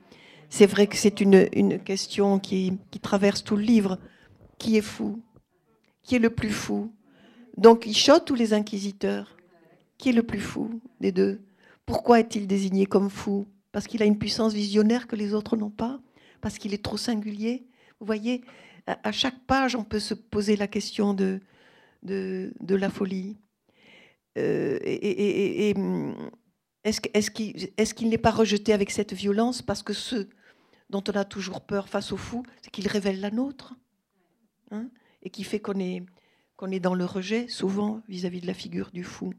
[0.49, 3.99] c'est vrai que c'est une, question qui traverse tout le livre.
[4.59, 5.23] Qui est fou
[6.03, 6.93] Qui est le plus fou.
[7.57, 9.37] Donc Quichotte ou les inquisiteurs
[9.99, 11.41] Qui est le plus fou des deux?
[11.87, 13.47] Pourquoi est-il désigné comme fou?
[13.73, 16.01] Parce qu'il a une puissance visionnaire que les autres n'ont pas?
[16.41, 17.67] Parce qu'il est trop singulier?
[18.01, 18.43] Vous voyez,
[18.87, 21.41] à chaque page, on peut se poser la question de,
[22.03, 23.37] de, la folie.
[24.37, 25.75] Et,
[26.85, 27.31] est-ce
[27.95, 29.63] qu'il n'est pas rejeté avec cette violence?
[29.63, 30.29] Parce que ce
[30.91, 33.75] dont on a toujours peur face au fou, c'est qu'il révèle la nôtre
[34.71, 34.89] hein,
[35.23, 36.05] et qui fait qu'on est,
[36.57, 39.33] qu'on est dans le rejet souvent vis-à-vis de la figure du fou.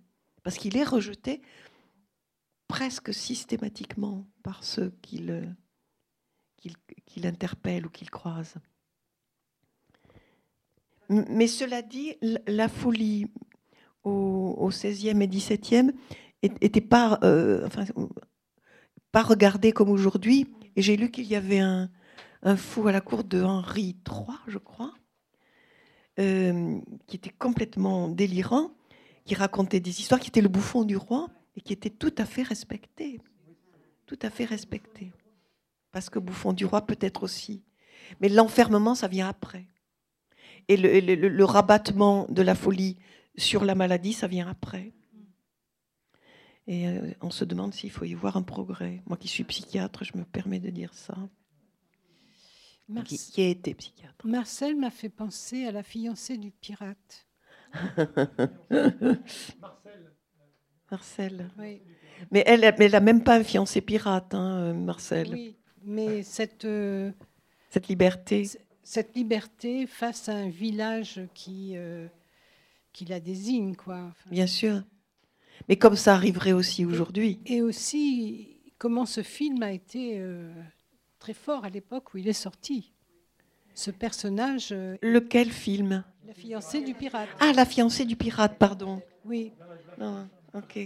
[0.43, 1.41] Parce qu'il est rejeté
[2.67, 5.55] presque systématiquement par ceux qu'il
[7.05, 8.55] qu'il interpelle ou qu'il croise.
[11.09, 12.15] Mais cela dit,
[12.47, 13.27] la folie
[14.03, 15.91] au, XVIe et XVIIe
[16.43, 17.85] n'était pas, euh, enfin,
[19.11, 20.47] pas regardée comme aujourd'hui.
[20.75, 21.89] Et j'ai lu qu'il y avait un,
[22.57, 24.93] fou à la cour de Henri III, je crois,
[26.19, 28.71] euh, qui était complètement délirant,
[29.25, 32.25] qui racontait des histoires, qui était le bouffon du roi et qui était tout à
[32.25, 33.19] fait respecté.
[34.05, 35.11] Tout à fait respecté.
[35.91, 37.63] Parce que bouffon du roi peut être aussi.
[38.21, 39.65] Mais l'enfermement, ça vient après.
[40.67, 42.97] Et le, rabattement de la folie
[43.37, 44.93] sur la maladie, ça vient après.
[46.67, 49.03] Et euh, on se demande s'il faut y voir un progrès.
[49.05, 51.15] Moi qui suis psychiatre, je me permets de dire ça.
[53.03, 54.27] Qui, a été psychiatre.
[54.27, 57.27] Marcel m'a fait penser à la fiancée du pirate.
[58.69, 60.13] Marcel.
[60.91, 61.51] Marcel.
[61.57, 61.81] Oui.
[62.31, 65.29] Mais elle n'a même pas un fiancé pirate, hein, euh, Marcel.
[65.31, 66.65] Oui, mais cette...
[66.65, 67.11] Euh,
[67.71, 68.47] cette liberté
[68.85, 72.07] cette liberté face à un village qui, euh,
[72.93, 73.75] qui la désigne.
[73.75, 74.13] Quoi.
[74.29, 74.83] Bien sûr.
[75.67, 77.39] Mais comme ça arriverait aussi aujourd'hui.
[77.47, 80.53] Et, aussi, comment ce film a été euh,
[81.25, 82.93] très fort à l'époque où il est sorti.
[83.73, 84.69] Ce personnage.
[84.71, 87.27] Euh, Lequel film La fiancée du pirate.
[87.39, 89.01] Ah, la fiancée du pirate, pardon.
[89.23, 89.51] Oui.
[89.97, 90.77] Non, ok.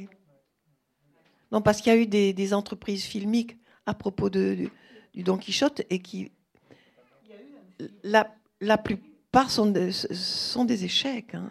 [1.52, 4.70] Non, parce qu'il y a eu des, des, entreprises filmiques à propos de,
[5.14, 6.32] du Don Quichotte et qui
[8.04, 11.36] la, la plupart sont, sont des échecs.
[11.36, 11.50] Hein.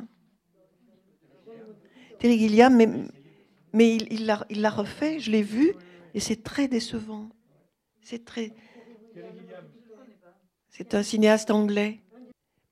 [2.18, 2.88] Terry Gilliam, mais,
[3.74, 5.74] mais il l'a il l'a refait, je l'ai vu,
[6.14, 7.28] et c'est très décevant.
[8.08, 8.54] C'est très.
[10.68, 12.00] C'est un cinéaste anglais.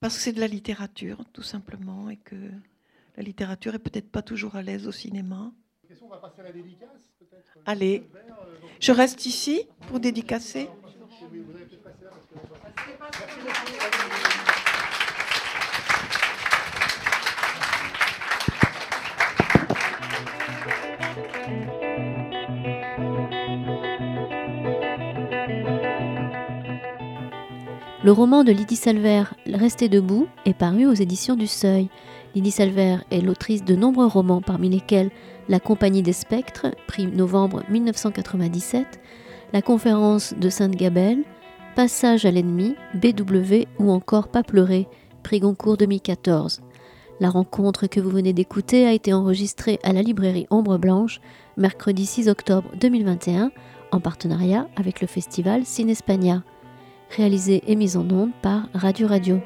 [0.01, 2.37] Parce que c'est de la littérature, tout simplement, et que
[3.17, 5.53] la littérature est peut-être pas toujours à l'aise au cinéma.
[7.65, 8.07] Allez,
[8.79, 10.69] je reste ici pour dédicacer.
[28.07, 31.89] Le roman de Lydie Salver, Rester debout, est paru aux éditions du Seuil.
[32.37, 35.11] Lydie Salver est l'autrice de nombreux romans, parmi lesquels
[35.49, 39.01] La Compagnie des Spectres, prix novembre 1997,
[39.53, 41.25] La Conférence de Sainte-Gabelle,
[41.75, 44.87] Passage à l'ennemi, BW ou encore Pas pleurer,
[45.25, 46.61] prix Goncourt 2014.
[47.19, 51.21] La rencontre que vous venez d'écouter a été enregistrée à la librairie Ombre Blanche
[51.57, 53.51] mercredi 6 octobre 2021
[53.91, 56.45] en partenariat avec le festival Cinespagna,
[57.11, 59.41] réalisé et mis en onde par Radio Radio.